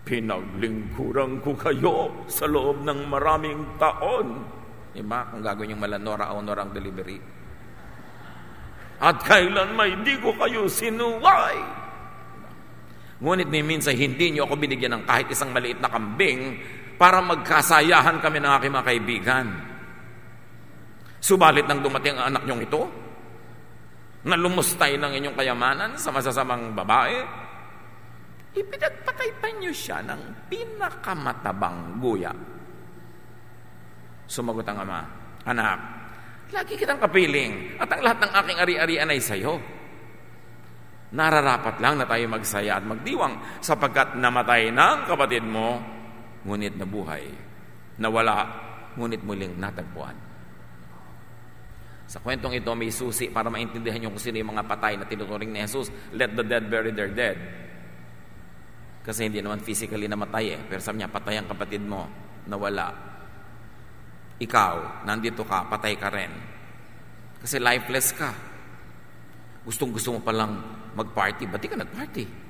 [0.00, 4.42] Pinaglingkuran ko kayo sa loob ng maraming taon.
[4.90, 5.28] Diba?
[5.28, 7.20] Kung gagawin yung malanora o norang delivery.
[9.00, 11.56] At kailan may di ko kayo sinuway.
[13.20, 16.56] Ngunit ni minsan hindi niyo ako binigyan ng kahit isang maliit na kambing
[17.00, 19.46] para magkasayahan kami ng aking mga kaibigan.
[21.16, 22.82] Subalit nang dumating ang anak niyong ito,
[24.20, 27.24] na lumustay ng inyong kayamanan sa masasamang babae,
[28.52, 32.36] ipinagpatay pa niyo siya ng pinakamatabang guya.
[34.28, 35.00] Sumagot ang ama,
[35.48, 35.80] Anak,
[36.52, 39.56] lagi kitang kapiling at ang lahat ng aking ari-arian ay sa iyo.
[41.16, 45.99] Nararapat lang na tayo magsaya at magdiwang sapagkat namatay ng kapatid mo
[46.44, 47.24] ngunit nabuhay,
[48.00, 48.48] nawala,
[48.96, 50.16] ngunit muling natagpuan.
[52.10, 55.54] Sa kwentong ito, may susi para maintindihan nyo kung sino yung mga patay na tinuturing
[55.54, 55.94] ni Jesus.
[56.10, 57.38] Let the dead bury their dead.
[59.06, 60.60] Kasi hindi naman physically namatay eh.
[60.66, 62.10] Pero sabi niya, patay ang kapatid mo,
[62.50, 62.90] nawala.
[64.42, 66.34] Ikaw, nandito ka, patay ka rin.
[67.38, 68.34] Kasi lifeless ka.
[69.62, 70.58] Gustong gusto mo palang
[70.98, 72.49] mag-party, ba't di ka nag-party?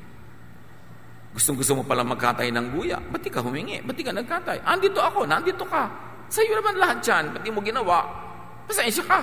[1.30, 3.78] Gustong gusto mo palang magkatay ng guya, ba't ka humingi?
[3.86, 4.66] Ba't ka nagkatay?
[4.66, 5.86] Andito ako, nandito ka.
[6.26, 8.02] Sa iyo naman lahat yan, ba't mo ginawa?
[8.66, 9.20] Pasensya ka.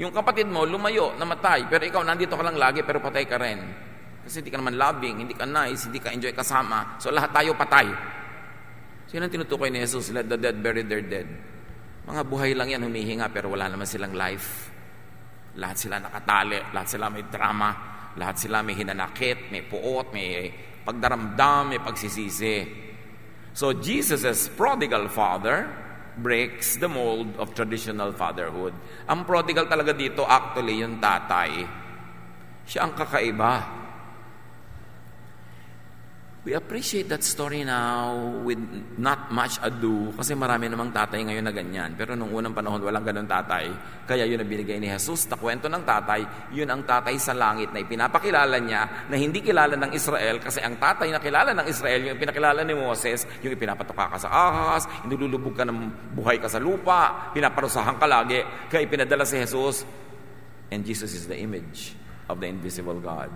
[0.00, 3.60] Yung kapatid mo, lumayo, namatay, pero ikaw nandito ka lang lagi, pero patay ka rin.
[4.24, 6.96] Kasi hindi ka naman loving, hindi ka nice, hindi ka enjoy kasama.
[6.96, 7.88] So lahat tayo patay.
[9.08, 11.28] So yun ang tinutukoy ni Jesus, let the dead bury their dead.
[12.08, 14.72] Mga buhay lang yan, humihinga, pero wala naman silang life.
[15.60, 17.68] Lahat sila nakatali, lahat sila may drama,
[18.18, 20.50] lahat sila may hinanakit, may puot, may
[20.82, 22.66] pagdaramdam, may pagsisisi.
[23.54, 25.70] So Jesus' prodigal father,
[26.18, 28.74] breaks the mold of traditional fatherhood.
[29.06, 31.62] Ang prodigal talaga dito, actually, yung tatay.
[32.66, 33.86] Siya ang kakaiba.
[36.48, 38.56] We appreciate that story now with
[38.96, 41.92] not much ado kasi marami namang tatay ngayon na ganyan.
[41.92, 43.68] Pero nung unang panahon, walang ganun tatay.
[44.08, 46.24] Kaya yun ang binigay ni Jesus na kwento ng tatay,
[46.56, 50.80] yun ang tatay sa langit na ipinapakilala niya na hindi kilala ng Israel kasi ang
[50.80, 55.52] tatay na kilala ng Israel, yung pinakilala ni Moses, yung ipinapatuka ka sa ahas, inululubog
[55.52, 58.40] ka ng buhay ka sa lupa, pinaparusahan ka lagi.
[58.72, 59.84] Kaya ipinadala si Jesus.
[60.72, 61.92] And Jesus is the image
[62.24, 63.28] of the invisible God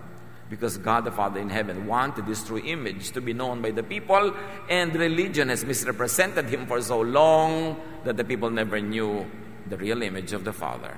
[0.52, 3.80] because God the Father in heaven wanted this true image to be known by the
[3.80, 4.36] people,
[4.68, 9.24] and religion has misrepresented him for so long that the people never knew
[9.64, 10.92] the real image of the Father.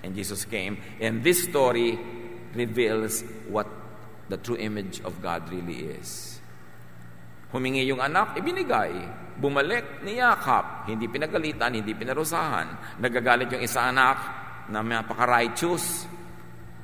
[0.00, 2.00] And Jesus came, and this story
[2.56, 3.20] reveals
[3.52, 3.68] what
[4.32, 6.40] the true image of God really is.
[7.52, 8.96] Humingi yung anak, ibinigay.
[9.36, 10.88] Bumalik, niyakap.
[10.88, 12.96] Hindi pinagalitan, hindi pinarusahan.
[12.96, 14.16] Nagagalit yung isa anak
[14.72, 16.08] na napaka-righteous,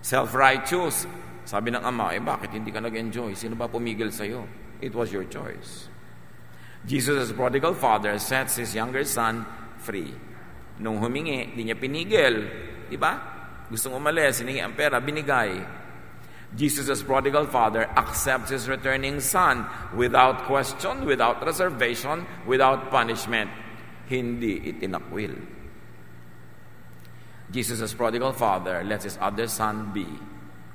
[0.05, 3.39] self-righteous, sabi ng ama, eh bakit hindi ka nag-enjoy?
[3.39, 4.43] Sino ba pumigil sa iyo?
[4.83, 5.87] It was your choice.
[6.83, 9.47] Jesus' prodigal father sets his younger son
[9.79, 10.11] free.
[10.83, 12.35] Nung humingi, di niya pinigil.
[12.91, 13.15] Di ba?
[13.71, 15.63] Gustong umalis, hiningi ang pera, binigay.
[16.51, 23.51] Jesus' prodigal father accepts his returning son without question, without reservation, without punishment.
[24.11, 25.35] Hindi itinakwil.
[27.55, 30.07] Jesus' prodigal father lets his other son be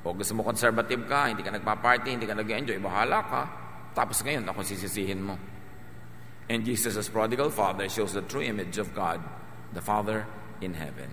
[0.01, 3.41] o gusto mo conservative ka, hindi ka nagpa-party, hindi ka nag-enjoy, bahala ka.
[3.93, 5.37] Tapos ngayon, ako sisisihin mo.
[6.49, 9.21] And Jesus as prodigal father shows the true image of God,
[9.71, 10.25] the Father
[10.59, 11.07] in heaven.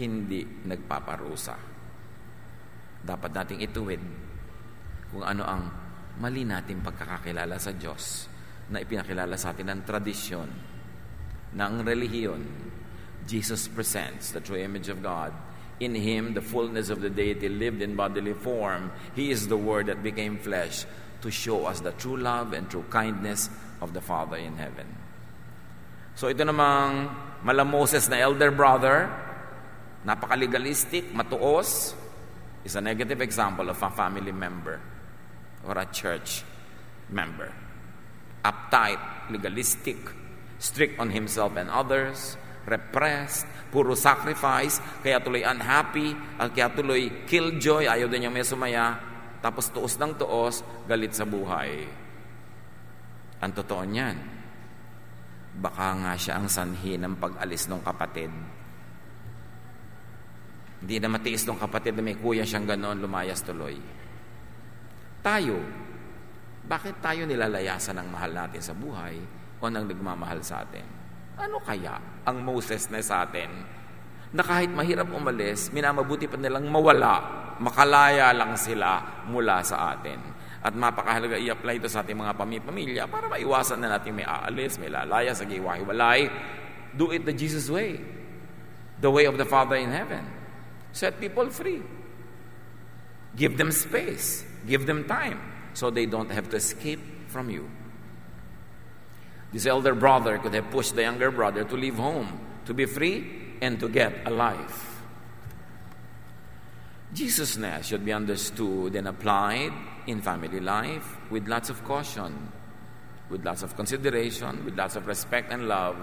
[0.00, 1.54] Hindi nagpaparusa.
[3.04, 4.02] Dapat nating ituwid
[5.12, 5.62] kung ano ang
[6.18, 8.26] mali nating pagkakakilala sa Diyos
[8.72, 10.48] na ipinakilala sa atin ng tradisyon,
[11.54, 12.42] ng relihiyon.
[13.28, 15.30] Jesus presents the true image of God
[15.80, 18.90] In him, the fullness of the deity lived in bodily form.
[19.14, 20.84] He is the Word that became flesh
[21.22, 24.86] to show us the true love and true kindness of the Father in heaven.
[26.18, 27.14] So ito namang
[27.46, 29.06] malamoses na elder brother,
[30.02, 31.94] napakalegalistic, matuos,
[32.64, 34.80] is a negative example of a family member
[35.62, 36.42] or a church
[37.08, 37.54] member.
[38.44, 39.96] Uptight, legalistic,
[40.58, 42.36] strict on himself and others,
[42.68, 46.12] repressed, puro sacrifice, kaya tuloy unhappy,
[46.52, 49.00] kaya tuloy killjoy, ayaw din niya may sumaya,
[49.40, 51.88] tapos tuos ng tuos, galit sa buhay.
[53.40, 54.16] Ang totoo niyan,
[55.58, 58.32] baka nga siya ang sanhi ng pag-alis ng kapatid.
[60.78, 63.74] Hindi na matiis ng kapatid na may kuya siyang ganon, lumayas tuloy.
[65.18, 65.58] Tayo,
[66.68, 69.18] bakit tayo nilalayasan ng mahal natin sa buhay
[69.58, 70.97] o ng nagmamahal sa atin?
[71.38, 71.96] Ano kaya
[72.26, 73.78] ang Moses na sa atin
[74.34, 80.20] na kahit mahirap umalis, minamabuti pa nilang mawala, makalaya lang sila mula sa atin.
[80.58, 84.90] At mapakahalaga i-apply ito sa ating mga pamilya para maiwasan na natin may aalis, may
[84.90, 86.26] lalaya, sa giwahiwalay.
[86.98, 88.02] Do it the Jesus way.
[88.98, 90.26] The way of the Father in heaven.
[90.90, 91.80] Set people free.
[93.38, 94.42] Give them space.
[94.66, 95.38] Give them time
[95.78, 97.70] so they don't have to escape from you.
[99.52, 103.56] This elder brother could have pushed the younger brother to leave home, to be free,
[103.60, 105.02] and to get a life.
[107.14, 109.72] Jesusness should be understood and applied
[110.06, 112.52] in family life with lots of caution,
[113.30, 115.96] with lots of consideration, with lots of respect and love,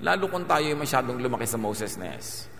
[0.00, 2.55] lalo kung tayo masyadong lumaki sa Mosesness.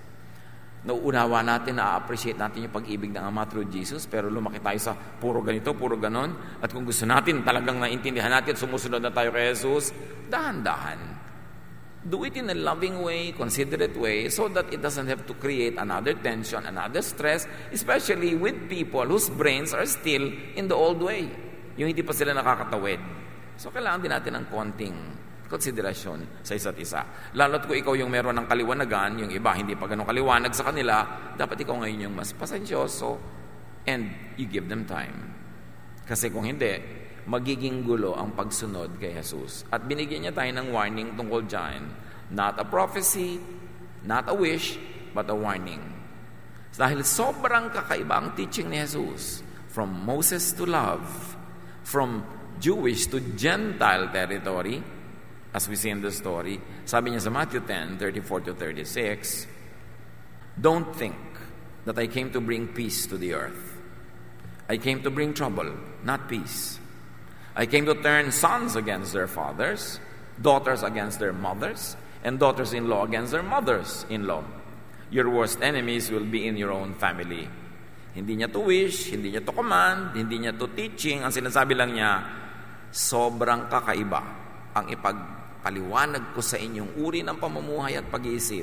[0.85, 5.41] Nauunawa natin, na-appreciate natin yung pag-ibig ng Ama through Jesus, pero lumaki tayo sa puro
[5.41, 6.61] ganito, puro ganon.
[6.61, 9.91] At kung gusto natin talagang naintindihan natin at sumusunod na tayo kay Jesus,
[10.29, 11.25] dahan-dahan.
[12.07, 15.75] Do it in a loving way, considerate way, so that it doesn't have to create
[15.75, 21.27] another tension, another stress, especially with people whose brains are still in the old way.
[21.75, 23.03] Yung hindi pa sila nakakatawid.
[23.59, 24.97] So, kailangan din natin ng konting
[25.47, 27.01] konsiderasyon sa isa't isa.
[27.35, 31.07] Lalo't kung ikaw yung meron ng kaliwanagan, yung iba hindi pa ganun kaliwanag sa kanila,
[31.39, 33.19] dapat ikaw ngayon yung mas pasensyoso
[33.87, 35.33] and you give them time.
[36.07, 36.79] Kasi kung hindi,
[37.27, 39.67] magiging gulo ang pagsunod kay Jesus.
[39.71, 41.83] At binigyan niya tayo ng warning tungkol dyan.
[42.31, 43.39] Not a prophecy,
[44.07, 44.79] not a wish,
[45.15, 45.83] but a warning.
[46.77, 49.43] Dahil sobrang kakaiba ang teaching ni Jesus.
[49.71, 51.05] From Moses to love,
[51.85, 52.25] from
[52.57, 54.81] Jewish to Gentile territory,
[55.57, 59.49] as we see in the story, sabi niya sa Matthew 10, 34 to 36,
[60.61, 61.17] Don't think
[61.89, 63.81] that I came to bring peace to the earth.
[64.69, 65.73] I came to bring trouble,
[66.05, 66.77] not peace.
[67.57, 69.97] I came to turn sons against their fathers,
[70.37, 74.45] daughters against their mothers, and daughters in law against their mothers in law.
[75.09, 77.49] Your worst enemies will be in your own family.
[78.13, 81.25] Hindi niya to wish, hindi niya to command, hindi niya to teaching.
[81.25, 82.21] Ang sinasabi lang niya,
[82.93, 84.21] sobrang kakaiba
[84.77, 84.93] ang
[85.67, 88.63] ipagpaliwanag ko sa inyong uri ng pamumuhay at pag-iisip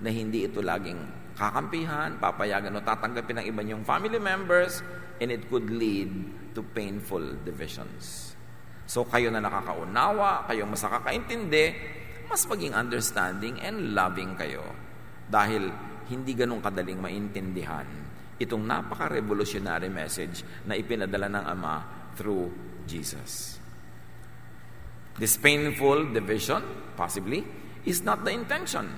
[0.00, 0.96] na hindi ito laging
[1.36, 4.80] kakampihan, papayagan o tatanggapin ng iba niyong family members,
[5.20, 6.08] and it could lead
[6.56, 8.32] to painful divisions.
[8.88, 11.66] So kayo na nakakaunawa, kayo mas nakakaintindi,
[12.32, 14.64] mas maging understanding and loving kayo.
[15.28, 15.68] Dahil
[16.08, 17.84] hindi ganun kadaling maintindihan
[18.40, 21.76] itong napaka-revolutionary message na ipinadala ng Ama
[22.16, 22.48] through
[22.88, 23.61] Jesus.
[25.18, 26.62] This painful division,
[26.96, 27.44] possibly,
[27.84, 28.88] is not the intention.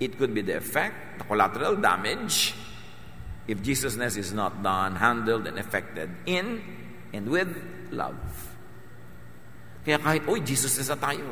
[0.00, 2.54] It could be the effect, the collateral damage,
[3.46, 6.60] if Jesusness is not done, handled, and effected in
[7.12, 7.48] and with
[7.92, 8.18] love.
[9.84, 11.28] Kaya kahit, uy, Jesusness na tayo.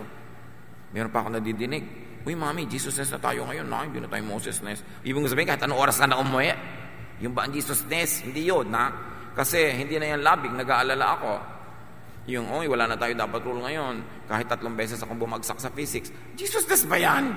[0.93, 1.85] Meron pa ako nadidinig.
[2.23, 3.67] Uy, mami, Jesusness na tayo ngayon.
[3.67, 5.03] Na, hindi na tayo Mosesness.
[5.03, 6.53] Ibig sabihin, kahit anong oras ka na umuwi,
[7.25, 8.23] yung ba ang Jesusness?
[8.29, 8.93] Hindi yun, na?
[9.33, 11.33] Kasi hindi na yan labing, nag-aalala ako.
[12.31, 13.99] Yung, uy, wala na tayo dapat rule ngayon.
[14.31, 16.15] Kahit tatlong beses akong bumagsak sa physics.
[16.39, 17.35] Jesusness ba yan?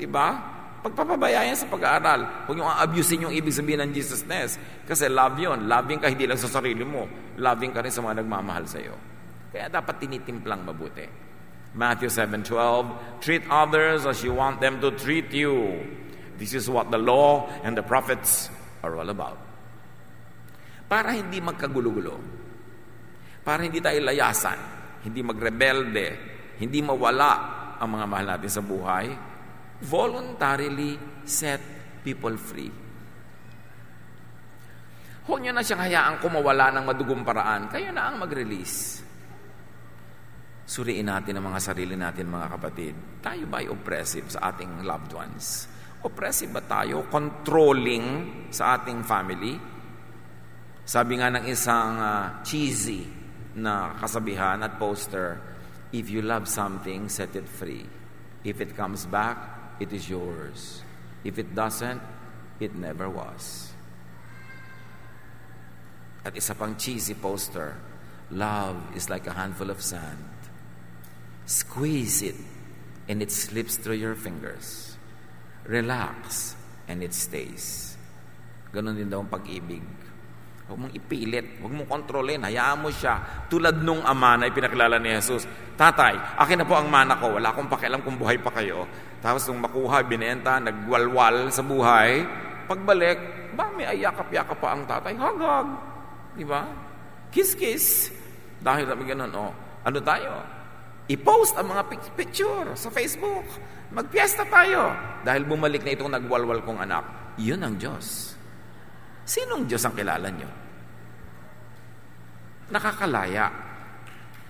[0.00, 0.40] Diba?
[0.80, 2.48] Pagpapabayaan sa pag-aaral.
[2.48, 4.56] Huwag yung abusin yung ibig sabihin ng Jesusness.
[4.88, 5.68] Kasi love yun.
[5.68, 7.04] Loving ka hindi lang sa sarili mo.
[7.36, 8.96] Loving ka rin sa mga nagmamahal sa iyo.
[9.52, 11.04] Kaya dapat tinitimplang mabuti.
[11.74, 15.84] Matthew 7.12 Treat others as you want them to treat you.
[16.40, 18.48] This is what the law and the prophets
[18.80, 19.38] are all about.
[20.88, 22.43] Para hindi magkagulo-gulo.
[23.44, 24.58] Para hindi tayo layasan.
[25.04, 26.06] Hindi magrebelde.
[26.58, 27.32] Hindi mawala
[27.76, 29.34] ang mga mahal natin sa buhay
[29.84, 31.60] voluntarily set
[32.00, 32.72] people free.
[35.24, 37.72] Huwag nyo na siyang hayaan kumawala ng madugong paraan.
[37.72, 39.00] Kayo na ang mag-release.
[40.64, 42.94] Suriin natin ang mga sarili natin, mga kapatid.
[43.24, 45.68] Tayo ba ay oppressive sa ating loved ones?
[46.04, 47.08] Oppressive ba tayo?
[47.08, 48.06] Controlling
[48.52, 49.56] sa ating family?
[50.84, 53.23] Sabi nga ng isang uh, cheesy
[53.56, 55.40] na kasabihan at poster,
[55.92, 57.86] if you love something, set it free.
[58.44, 59.38] If it comes back,
[59.80, 60.82] it is yours.
[61.24, 62.02] If it doesn't,
[62.60, 63.72] it never was.
[66.24, 67.76] At isa pang cheesy poster,
[68.30, 70.24] love is like a handful of sand.
[71.46, 72.36] Squeeze it
[73.08, 74.96] and it slips through your fingers.
[75.64, 76.56] Relax
[76.88, 77.96] and it stays.
[78.72, 80.03] Ganon din daw ang pag-ibig.
[80.64, 83.46] Huwag mong ipilit, huwag mong kontrolin, hayaan mo siya.
[83.52, 85.44] Tulad nung ama na ipinakilala ni Jesus,
[85.74, 88.86] Tatay, akin na po ang mana ko, wala akong pakialam kung buhay pa kayo.
[89.18, 92.22] Tapos nung makuha, binenta, nagwalwal sa buhay,
[92.70, 93.18] pagbalik,
[93.58, 95.18] ba may ayakap-yakap pa ang tatay?
[95.18, 95.66] Hagag.
[96.38, 96.62] Di ba?
[97.34, 98.14] Kiss-kiss.
[98.62, 99.50] Dahil sabi ganun, oh,
[99.82, 100.46] ano tayo?
[101.10, 101.82] I-post ang mga
[102.14, 103.44] picture sa Facebook.
[103.90, 104.94] Magpiesta tayo.
[105.26, 107.34] Dahil bumalik na itong nagwalwal kong anak.
[107.34, 108.38] Yun ang Diyos.
[109.24, 110.50] Sinong Diyos ang kilala nyo?
[112.68, 113.48] Nakakalaya.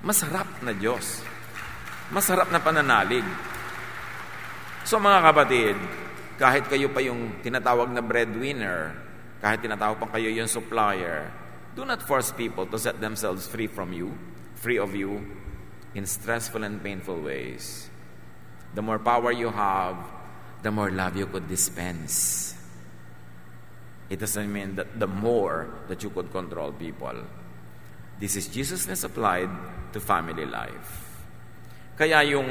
[0.03, 1.22] Masarap na Diyos.
[2.11, 3.25] Masarap na pananalig.
[4.85, 5.77] So mga kapatid,
[6.37, 8.93] kahit kayo pa yung tinatawag na breadwinner,
[9.39, 11.31] kahit tinatawag pa kayo yung supplier,
[11.75, 14.11] do not force people to set themselves free from you,
[14.59, 15.22] free of you,
[15.95, 17.87] in stressful and painful ways.
[18.75, 19.97] The more power you have,
[20.66, 22.54] the more love you could dispense.
[24.13, 27.17] It doesn't mean that the more that you could control people.
[28.21, 29.49] This is Jesusness applied
[29.93, 31.05] to family life.
[31.97, 32.47] Kaya yung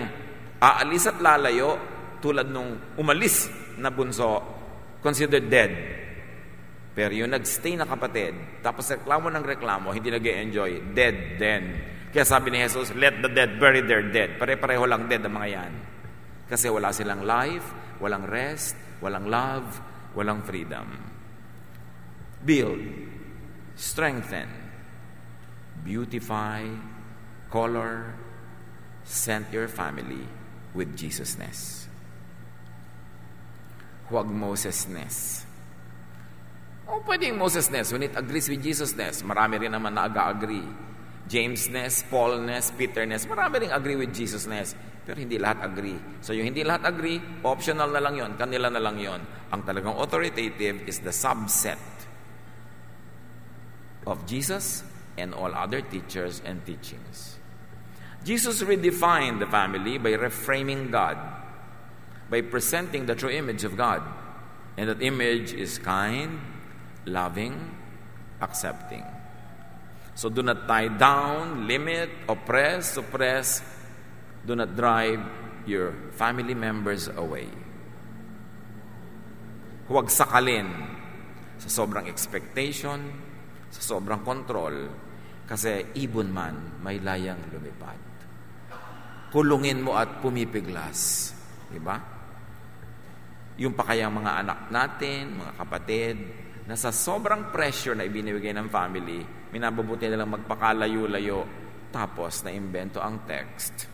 [0.58, 1.78] aalis at lalayo,
[2.24, 4.40] tulad nung umalis na bunso,
[5.04, 5.72] considered dead.
[6.94, 11.64] Pero yung nagstay na kapatid, tapos reklamo ng reklamo, hindi nag enjoy dead then.
[12.14, 14.38] Kaya sabi ni Jesus, let the dead bury their dead.
[14.38, 15.74] Pare-pareho lang dead ang mga yan.
[16.46, 19.66] Kasi wala silang life, walang rest, walang love,
[20.14, 21.13] walang freedom.
[22.44, 22.84] Build,
[23.80, 24.52] strengthen,
[25.84, 26.68] beautify,
[27.48, 28.12] color,
[29.08, 30.28] scent your family
[30.76, 31.88] with Jesusness.
[34.12, 35.48] Huwag Mosesness.
[36.92, 39.24] O pwedeng Mosesness when it agrees with Jesusness.
[39.24, 40.68] Marami rin naman na aga-agree.
[41.24, 44.76] Jamesness, Paulness, Peterness, marami rin agree with Jesusness.
[45.08, 45.96] Pero hindi lahat agree.
[46.20, 49.24] So yung hindi lahat agree, optional na lang yon, kanila na lang yon.
[49.56, 51.80] Ang talagang authoritative is the subset
[54.06, 54.84] of Jesus
[55.18, 57.38] and all other teachers and teachings.
[58.24, 61.18] Jesus redefined the family by reframing God,
[62.30, 64.02] by presenting the true image of God.
[64.78, 66.40] And that image is kind,
[67.06, 67.76] loving,
[68.42, 69.04] accepting.
[70.16, 73.62] So do not tie down, limit, oppress, suppress.
[74.46, 75.20] Do not drive
[75.66, 77.48] your family members away.
[79.90, 80.72] Huwag sakalin
[81.60, 83.14] sa sobrang expectation,
[83.74, 84.76] sa sobrang control,
[85.50, 87.98] kasi ibon man may layang lumipad.
[89.34, 91.34] Kulungin mo at pumipiglas.
[91.74, 91.98] Di ba?
[93.58, 96.16] Yung pa kayang mga anak natin, mga kapatid,
[96.70, 101.46] na sa sobrang pressure na ibinibigay ng family, minabubuti nilang magpakalayo-layo,
[101.90, 103.90] tapos na imbento ang text.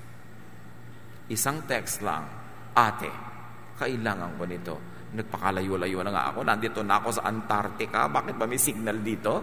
[1.32, 2.28] Isang text lang,
[2.76, 3.12] ate,
[3.80, 4.76] kailangan ko nito.
[5.16, 9.34] Nagpakalayo-layo na nga ako, nandito na ako sa Antarctica, bakit ba may signal dito?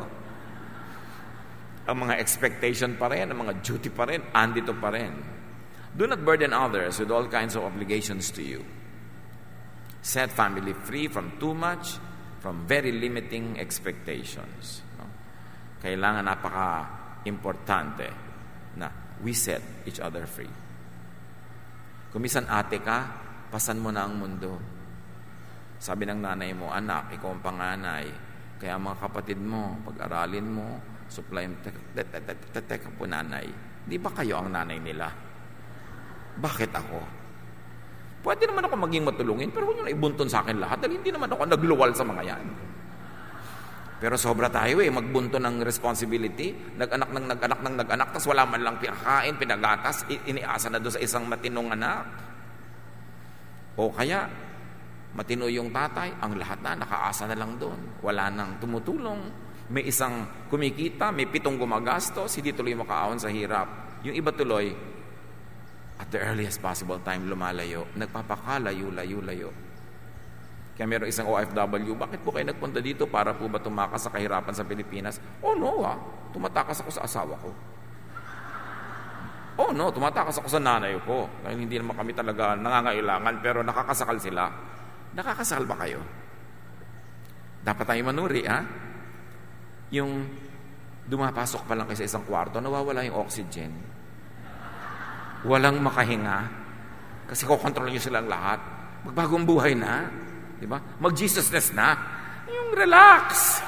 [1.87, 5.15] Ang mga expectation pa rin, ang mga duty pa rin, andito pa rin.
[5.97, 8.61] Do not burden others with all kinds of obligations to you.
[10.03, 11.97] Set family free from too much
[12.45, 14.85] from very limiting expectations.
[15.01, 15.07] No?
[15.81, 18.07] Kailangan napaka-importante
[18.77, 18.87] na
[19.25, 20.53] we set each other free.
[22.13, 22.99] Kumisan ate ka,
[23.49, 24.61] pasan mo na ang mundo.
[25.81, 28.07] Sabi ng nanay mo, anak, ikaw ang panganay.
[28.57, 30.81] Kaya mga kapatid mo, pag-aralin mo,
[31.13, 31.57] supply mo,
[32.57, 33.47] teka po nanay,
[33.85, 35.13] di ba kayo ang nanay nila?
[36.37, 37.01] Bakit ako?
[38.27, 41.15] Pwede naman ako maging matulungin, pero huwag nyo na ibuntun sa akin lahat dahil hindi
[41.15, 42.45] naman ako nagluwal sa mga yan.
[43.97, 48.61] Pero sobra tayo eh, magbunto ng responsibility, nag-anak ng nag-anak ng nag-anak, tapos wala man
[48.61, 52.05] lang pinakain, pinagatas, iniasa na doon sa isang matinong anak.
[53.81, 54.29] O kaya,
[55.17, 57.81] matino yung tatay, ang lahat na nakaasa na lang doon.
[58.05, 59.49] Wala nang tumutulong.
[59.73, 63.99] May isang kumikita, may pitong gumagastos, hindi tuloy makaahon sa hirap.
[64.05, 64.71] Yung iba tuloy,
[65.97, 69.51] at the earliest possible time lumalayo, nagpapakalayo-layo-layo.
[70.77, 74.53] Kaya meron isang OFW, bakit po kayo nagpunta dito para po ba tumakas sa kahirapan
[74.53, 75.17] sa Pilipinas?
[75.41, 75.97] Oh no ah,
[76.37, 77.51] tumatakas ako sa asawa ko.
[79.57, 81.25] Oh no, tumatakas ako sa nanay ko.
[81.41, 84.53] Dahil hindi naman kami talaga nangangailangan pero nakakasakal sila.
[85.17, 86.05] Nakakasakal ba kayo?
[87.65, 88.61] Dapat tayo manuri, ha?
[89.91, 90.29] Yung
[91.09, 93.97] dumapasok pa lang kayo sa isang kwarto, nawawala yung oxygen
[95.47, 96.51] walang makahinga.
[97.31, 98.59] Kasi kukontrol niyo silang lahat.
[99.07, 100.11] Magbagong buhay na.
[100.59, 100.83] Di ba?
[100.99, 101.95] Mag-Jesusness na.
[102.51, 103.59] Yung relax.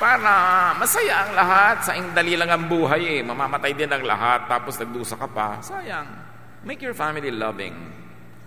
[0.00, 1.76] Para masaya ang lahat.
[1.84, 3.22] Sa dali lang ang buhay eh.
[3.24, 4.48] Mamamatay din ang lahat.
[4.48, 5.60] Tapos nagdusa ka pa.
[5.64, 6.08] Sayang.
[6.60, 7.72] Make your family loving,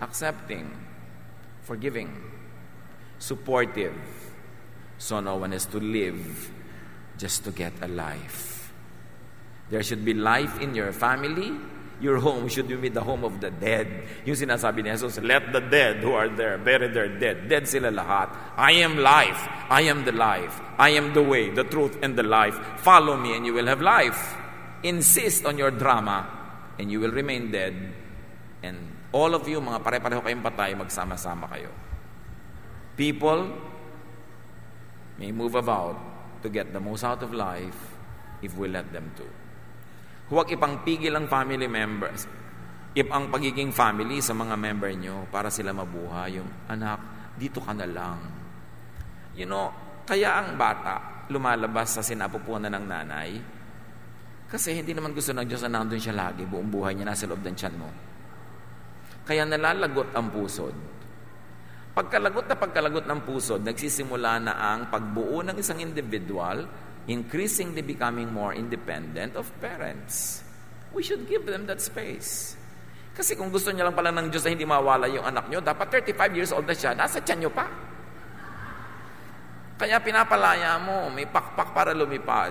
[0.00, 0.70] accepting,
[1.62, 2.10] forgiving,
[3.18, 3.94] supportive.
[4.98, 6.50] So no one has to live
[7.18, 8.72] just to get a life.
[9.70, 11.52] There should be life in your family.
[12.00, 13.86] Your home should be the home of the dead.
[14.26, 17.48] Yung sinasabi ni Jesus, let the dead who are there bury their dead.
[17.48, 18.34] Dead sila lahat.
[18.58, 19.40] I am life.
[19.70, 20.60] I am the life.
[20.76, 22.58] I am the way, the truth, and the life.
[22.82, 24.36] Follow me and you will have life.
[24.82, 26.28] Insist on your drama
[26.78, 27.72] and you will remain dead.
[28.62, 31.70] And all of you, mga pare-pareho kayong patay, magsama-sama kayo.
[32.98, 33.54] People
[35.22, 35.94] may move about
[36.42, 37.94] to get the most out of life
[38.42, 39.22] if we let them to.
[40.34, 42.26] Huwag ipangpigil ang family members.
[42.94, 47.70] If ang pagiging family sa mga member nyo para sila mabuhay, yung anak, dito ka
[47.70, 48.18] na lang.
[49.38, 49.70] You know,
[50.06, 53.30] kaya ang bata lumalabas sa sinapupunan ng nanay
[54.50, 57.42] kasi hindi naman gusto ng Diyos na nandun siya lagi, buong buhay niya nasa loob
[57.42, 58.13] ng tiyan mo.
[59.24, 60.76] Kaya nalalagot ang pusod.
[61.94, 66.66] Pagkalagot na pagkalagot ng pusod, nagsisimula na ang pagbuo ng isang individual
[67.08, 70.44] increasingly becoming more independent of parents.
[70.92, 72.56] We should give them that space.
[73.14, 76.02] Kasi kung gusto niya lang pala ng Diyos na hindi mawala yung anak niyo, dapat
[76.02, 77.70] 35 years old na siya, nasa tiyan niyo pa.
[79.78, 82.50] Kaya pinapalaya mo, may pakpak para lumipad.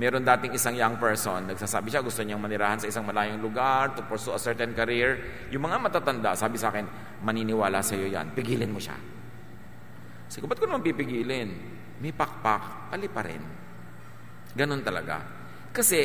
[0.00, 4.00] Meron dating isang young person, nagsasabi siya gusto niyang manirahan sa isang malayong lugar to
[4.08, 5.20] pursue a certain career.
[5.52, 6.88] Yung mga matatanda, sabi sa akin,
[7.20, 8.96] maniniwala sa iyo yan, pigilin mo siya.
[10.24, 11.52] Sabi ko, ba't ko naman pipigilin?
[12.00, 13.44] May pakpak, ali pa rin.
[14.56, 15.20] Ganon talaga.
[15.68, 16.00] Kasi,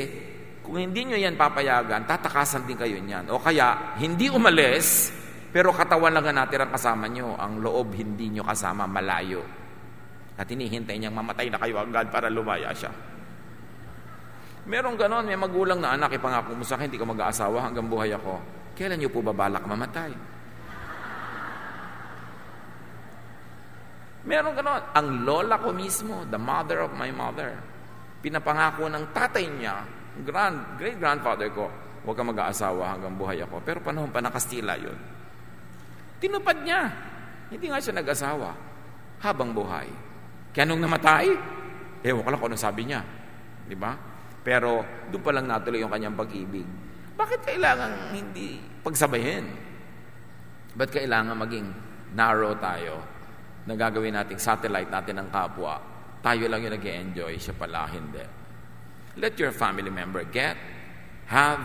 [0.60, 3.32] kung hindi nyo yan papayagan, tatakasan din kayo niyan.
[3.32, 5.08] O kaya, hindi umalis,
[5.56, 7.40] pero katawan lang ang natira kasama nyo.
[7.40, 9.40] Ang loob hindi nyo kasama, malayo.
[10.36, 12.92] At hinihintay niyang mamatay na kayo agad para lumaya siya.
[14.66, 18.10] Merong ganon, may magulang na anak, ipangako mo sa akin, hindi ka mag-aasawa hanggang buhay
[18.18, 18.42] ako.
[18.74, 20.12] Kailan niyo po ba balak mamatay?
[24.26, 24.82] Meron ganon.
[24.98, 27.54] Ang lola ko mismo, the mother of my mother,
[28.26, 29.86] pinapangako ng tatay niya,
[30.26, 31.70] grand, great grandfather ko,
[32.02, 33.62] huwag ka mag-aasawa hanggang buhay ako.
[33.62, 34.98] Pero panahon pa nakastila yun.
[36.18, 36.90] Tinupad niya.
[37.54, 38.50] Hindi nga siya nag-asawa
[39.22, 39.86] habang buhay.
[40.50, 41.30] Kaya nung namatay,
[42.02, 43.06] ewan ko lang kung ano sabi niya.
[43.70, 43.94] Di ba?
[44.46, 46.70] Pero doon pa lang natuloy yung kanyang pag-ibig.
[47.18, 49.46] Bakit kailangan hindi pagsabayin?
[50.78, 51.68] Ba't kailangan maging
[52.14, 53.02] narrow tayo
[53.66, 55.82] na gagawin nating satellite natin ng kapwa?
[56.22, 58.22] Tayo lang yung nag enjoy siya pala hindi.
[59.18, 60.60] Let your family member get,
[61.32, 61.64] have,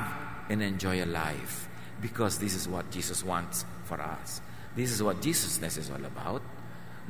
[0.48, 1.68] and enjoy a life.
[2.00, 4.40] Because this is what Jesus wants for us.
[4.72, 6.40] This is what Jesusness is all about.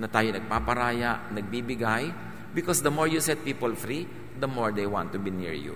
[0.00, 2.10] Na tayo nagpaparaya, nagbibigay.
[2.50, 4.08] Because the more you set people free,
[4.38, 5.74] the more they want to be near you.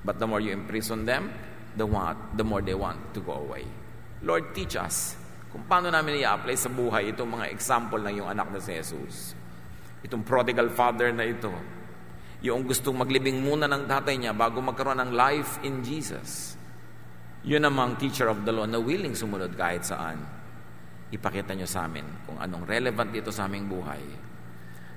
[0.00, 1.34] But the more you imprison them,
[1.76, 3.68] the, want, the more they want to go away.
[4.24, 5.16] Lord, teach us
[5.50, 9.34] kung paano namin i-apply sa buhay itong mga example ng yung anak na si Jesus.
[10.00, 11.50] Itong prodigal father na ito.
[12.40, 16.56] Yung gustong maglibing muna ng tatay niya bago magkaroon ng life in Jesus.
[17.44, 20.24] Yun namang teacher of the law na willing sumunod kahit saan.
[21.10, 24.02] Ipakita nyo sa amin kung anong relevant dito sa aming buhay.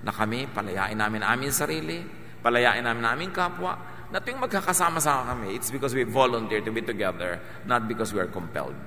[0.05, 2.03] Na kami, palayain namin amin sarili,
[2.43, 3.79] palayain namin namin kapwa,
[4.11, 8.19] na tuwing magkakasama sa kami, it's because we volunteer to be together, not because we
[8.19, 8.77] are compelled.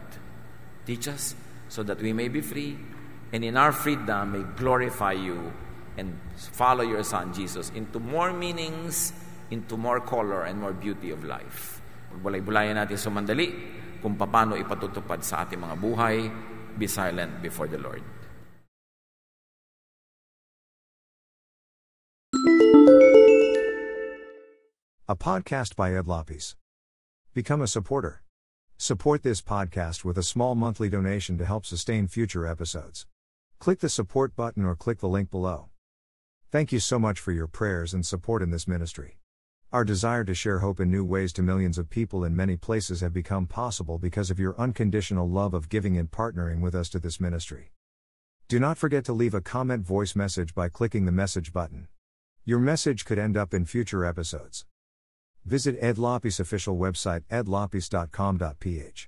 [0.87, 1.35] Teach us
[1.67, 2.79] so that we may be free,
[3.35, 5.51] and in our freedom may glorify you
[5.99, 6.15] and
[6.55, 9.11] follow your Son Jesus into more meanings,
[9.51, 11.83] into more color and more beauty of life.
[12.15, 13.51] Pagbulay-bulayan natin sumandali
[13.99, 16.17] kung paano ipatutupad sa ating mga buhay,
[16.79, 18.16] be silent before the Lord.
[25.09, 26.57] A podcast by Ed Lopes.
[27.33, 28.25] Become a supporter.
[28.77, 33.07] Support this podcast with a small monthly donation to help sustain future episodes.
[33.61, 35.69] Click the support button or click the link below.
[36.51, 39.21] Thank you so much for your prayers and support in this ministry.
[39.73, 43.01] Our desire to share hope in new ways to millions of people in many places
[43.01, 46.99] have become possible because of your unconditional love of giving and partnering with us to
[46.99, 47.71] this ministry.
[48.49, 51.87] Do not forget to leave a comment voice message by clicking the message button.
[52.45, 54.67] Your message could end up in future episodes.
[55.47, 59.05] Visit Ed Lopes official website edlopes.com.ph.